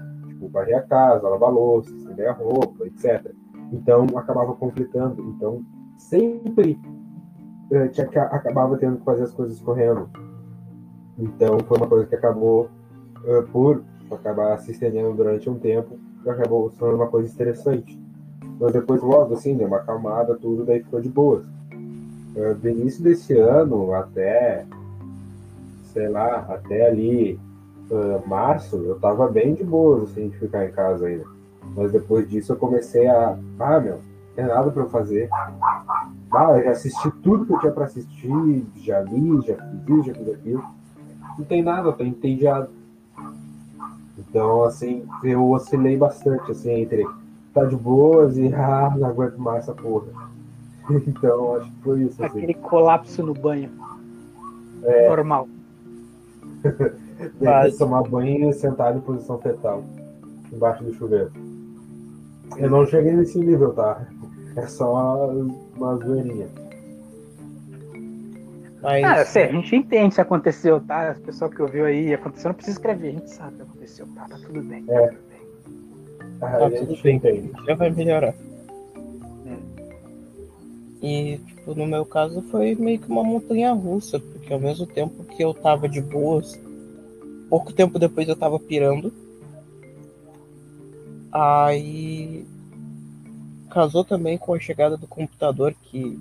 [0.43, 3.31] tipo, varrer a casa, lavar louça, estender a roupa, etc.
[3.71, 5.21] Então, acabava conflitando.
[5.21, 5.63] Então,
[5.97, 6.79] sempre
[7.71, 10.09] eh, tinha que, acabava tendo que fazer as coisas correndo.
[11.17, 12.69] Então, foi uma coisa que acabou,
[13.23, 17.99] uh, por acabar se estendendo durante um tempo, acabou sendo uma coisa interessante.
[18.59, 21.45] Mas depois, logo, assim, deu uma acalmada, tudo, daí ficou de boas.
[22.35, 24.65] Uh, do início desse ano até
[25.93, 27.39] sei lá, até ali
[27.89, 31.25] uh, março, eu tava bem de boa, assim, de ficar em casa ainda.
[31.75, 33.37] Mas depois disso eu comecei a.
[33.59, 35.29] Ah, meu, não tem nada para eu fazer.
[35.31, 40.03] Ah, eu já assisti tudo que eu tinha para assistir, já li, já fiz isso,
[40.03, 40.63] já fiz aquilo.
[41.37, 42.69] Não tem nada, tô entediado.
[44.17, 47.07] Então, assim, eu oscilei bastante, assim, entre
[47.53, 50.07] tá de boas e ah, não aguento mais essa porra.
[51.07, 52.21] Então, acho que foi isso.
[52.23, 52.39] Assim.
[52.39, 53.71] Aquele colapso no banho.
[54.83, 55.07] É.
[55.07, 55.47] Normal.
[57.39, 57.77] Mas...
[57.77, 59.83] tomar banho sentado em posição fetal,
[60.51, 61.31] embaixo do chuveiro.
[62.57, 64.05] Eu não cheguei nesse nível, tá?
[64.55, 65.31] É só
[65.75, 66.47] uma, zoeirinha.
[68.81, 69.03] Mas...
[69.03, 71.09] Ah, sei, a gente entende se aconteceu, tá?
[71.09, 74.07] As pessoas que ouviu aí, aconteceu, não precisa escrever, a gente sabe o que aconteceu,
[74.13, 74.27] tá?
[74.27, 74.83] Tá tudo bem.
[74.89, 75.07] É.
[75.07, 75.39] Tá tudo bem.
[76.41, 77.51] Ah, tá tudo bem, entende.
[77.65, 78.35] já vai melhorar.
[79.47, 79.57] É.
[81.01, 85.23] E, tipo, no meu caso foi meio que uma montanha russa, porque ao mesmo tempo
[85.23, 86.59] que eu tava de boas,
[87.53, 89.13] pouco tempo depois eu tava pirando.
[91.31, 92.47] Aí
[93.69, 96.17] casou também com a chegada do computador, que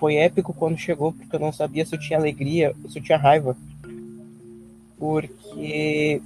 [0.00, 3.02] foi épico quando chegou, porque eu não sabia se eu tinha alegria ou se eu
[3.04, 3.56] tinha raiva.
[4.98, 6.20] Porque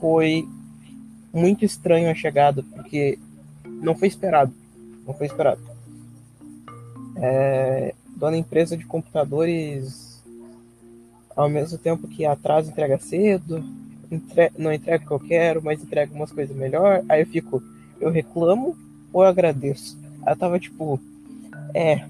[0.00, 0.48] foi
[1.30, 3.18] muito estranho a chegada, porque
[3.66, 4.54] não foi esperado.
[5.06, 5.60] Não foi esperado.
[7.16, 10.09] É, dona empresa de computadores,
[11.40, 13.64] ao mesmo tempo que atrasa entrega cedo,
[14.10, 17.02] entre, não entrega o que eu quero, mas entrega umas coisas melhor.
[17.08, 17.62] Aí eu fico,
[18.00, 18.76] eu reclamo
[19.12, 19.98] ou eu agradeço?
[20.24, 21.00] Aí eu tava tipo,
[21.74, 22.04] é,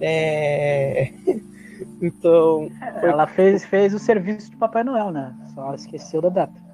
[0.00, 1.12] é...
[2.00, 2.70] então.
[3.00, 3.10] Foi...
[3.10, 5.34] Ela fez, fez o serviço de Papai Noel, né?
[5.54, 6.64] Só esqueceu da data.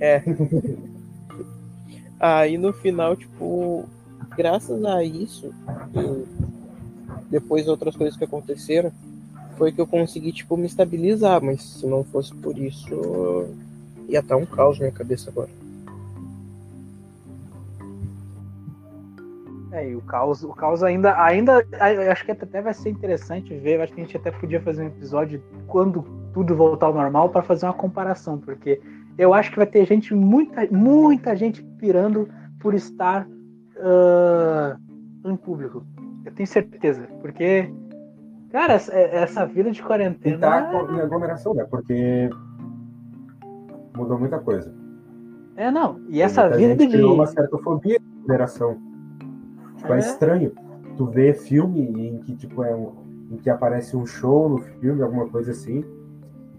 [0.00, 0.22] É.
[2.20, 3.88] Aí no final, tipo,
[4.36, 5.54] graças a isso,
[7.30, 8.90] depois outras coisas que aconteceram,
[9.58, 11.42] foi que eu consegui, tipo, me estabilizar.
[11.42, 13.46] Mas se não fosse por isso,
[14.08, 15.50] ia estar um caos na minha cabeça agora.
[19.70, 21.62] É, e o caos, o caos ainda, ainda,
[22.10, 23.80] acho que até vai ser interessante ver.
[23.80, 26.02] Acho que a gente até podia fazer um episódio quando
[26.32, 28.80] tudo voltar ao normal para fazer uma comparação, porque
[29.18, 32.28] eu acho que vai ter gente, muita, muita gente pirando
[32.60, 35.84] por estar uh, em público.
[36.24, 37.70] Eu tenho certeza, porque,
[38.58, 40.36] cara, essa, essa vida de quarentena.
[40.36, 41.64] E tá em aglomeração, né?
[41.70, 42.28] Porque
[43.96, 44.74] mudou muita coisa.
[45.56, 46.00] É, não.
[46.08, 47.02] E essa vida de.
[47.02, 48.76] uma certa fobia de aglomeração.
[49.76, 49.96] Tipo, é.
[49.96, 50.52] é estranho.
[50.96, 52.92] Tu vê filme em que, tipo, é um,
[53.30, 55.84] em que aparece um show no filme, alguma coisa assim.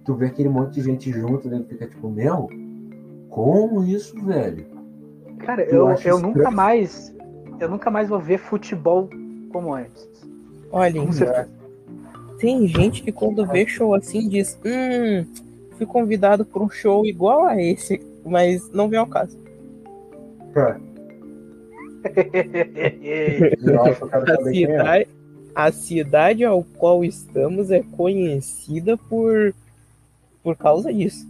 [0.06, 1.62] Tu vê aquele monte de gente junto, né?
[1.68, 2.47] fica tipo, meu,
[3.30, 4.66] como isso, velho?
[5.39, 7.14] Cara, eu, eu nunca mais.
[7.60, 9.10] Eu nunca mais vou ver futebol
[9.52, 10.08] como antes.
[10.72, 11.02] Olha,
[12.40, 15.26] tem gente que quando vê show assim diz, hum,
[15.78, 19.38] fui convidado para um show igual a esse, mas não vem ao caso.
[20.56, 20.90] É
[23.76, 24.54] a, é.
[24.54, 25.08] cidade,
[25.54, 29.54] a cidade ao qual estamos é conhecida por,
[30.42, 31.28] por causa disso.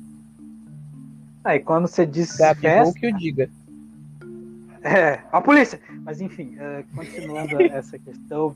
[1.44, 3.50] Aí quando você diz Gabigol que o diga.
[4.84, 5.80] É, a polícia!
[6.04, 8.56] Mas enfim, uh, continuando essa questão.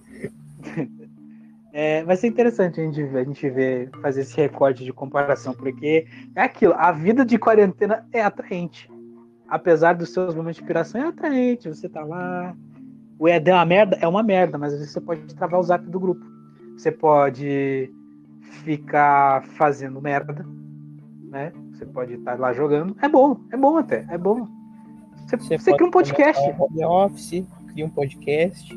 [1.75, 6.05] É, vai ser interessante a gente, a gente ver, fazer esse recorde de comparação, porque
[6.35, 8.87] é aquilo, a vida de quarentena é atraente
[9.53, 11.69] apesar dos seus momentos de inspiração, é atraente.
[11.69, 12.55] Você tá lá.
[13.19, 13.97] O EAD é uma merda?
[14.01, 16.25] É uma merda, mas às vezes você pode travar o zap do grupo.
[16.75, 17.93] Você pode
[18.63, 20.43] ficar fazendo merda,
[21.29, 21.53] né?
[21.71, 22.95] Você pode estar lá jogando.
[22.99, 24.47] É bom, é bom até, é bom.
[25.27, 26.41] Você, você, você cria um podcast.
[26.49, 28.75] Um home office, cria um podcast.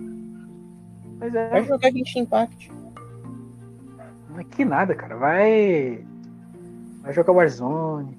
[1.19, 1.49] Mas é.
[1.49, 2.71] Vai jogar Genshin Impact.
[4.37, 5.17] Não é que nada, cara.
[5.17, 6.05] Vai.
[7.01, 8.19] Vai jogar Warzone.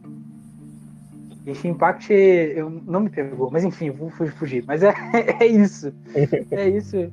[1.45, 4.65] Esse Impact eu, não me pegou, mas enfim, vou fugir.
[4.67, 4.93] Mas é,
[5.39, 5.93] é isso.
[6.51, 7.09] É isso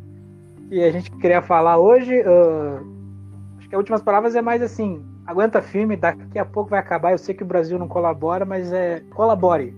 [0.68, 2.18] que a gente queria falar hoje.
[2.22, 6.80] Uh, acho que as últimas palavras é mais assim: aguenta firme, daqui a pouco vai
[6.80, 7.12] acabar.
[7.12, 9.76] Eu sei que o Brasil não colabora, mas é colabore.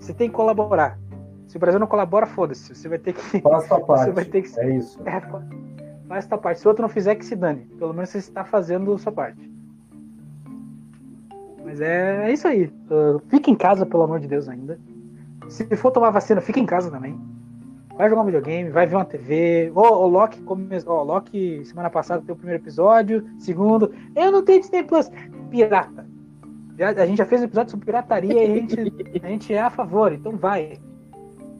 [0.00, 0.98] Você tem que colaborar.
[1.46, 2.74] Se o Brasil não colabora, foda-se.
[2.74, 3.40] Você vai ter que.
[3.40, 4.06] Faça a parte.
[4.06, 4.58] Você vai ter que...
[4.58, 5.00] É isso.
[5.04, 5.20] É,
[6.08, 6.60] faz a sua parte.
[6.60, 7.66] Se o outro não fizer, que se dane.
[7.78, 9.50] Pelo menos você está fazendo a sua parte.
[11.64, 12.72] Mas é, é isso aí.
[12.90, 14.78] Uh, fica em casa, pelo amor de Deus, ainda.
[15.48, 17.18] Se for tomar vacina, fica em casa também.
[17.96, 19.72] Vai jogar um videogame, vai ver uma TV.
[19.74, 20.68] Ô, oh, o Loki, come...
[20.86, 23.26] oh, Loki, semana passada tem o primeiro episódio.
[23.38, 25.10] Segundo, eu não tenho Disney Plus.
[25.50, 26.06] Pirata.
[26.78, 29.60] Já, a gente já fez um episódio sobre pirataria e a gente, a gente é
[29.60, 30.78] a favor, então vai.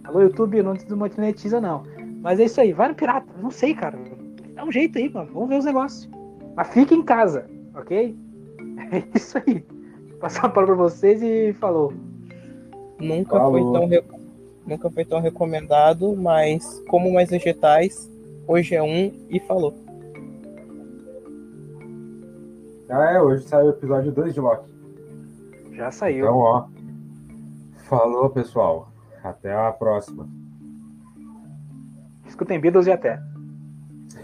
[0.04, 1.84] Alô, YouTube, não desmonetiza, não.
[2.20, 3.26] Mas é isso aí, vai no pirata.
[3.40, 3.98] Não sei, cara.
[4.56, 5.30] Dá um jeito aí, mano.
[5.32, 6.10] Vamos ver os negócios.
[6.56, 8.16] Mas fica em casa, ok?
[8.92, 9.64] É isso aí
[10.20, 11.92] passar a palavra pra vocês e falou.
[12.98, 13.72] Nunca falou.
[13.88, 14.16] foi tão
[14.66, 18.10] Nunca foi tão recomendado, mas como mais vegetais,
[18.48, 19.72] hoje é um e falou.
[22.88, 24.68] Ah, é, hoje saiu o episódio 2 de Loki.
[25.72, 26.24] Já saiu.
[26.24, 26.66] Então, ó.
[27.84, 28.88] Falou, pessoal.
[29.22, 30.28] Até a próxima.
[32.26, 33.20] Escutem Beatles e até.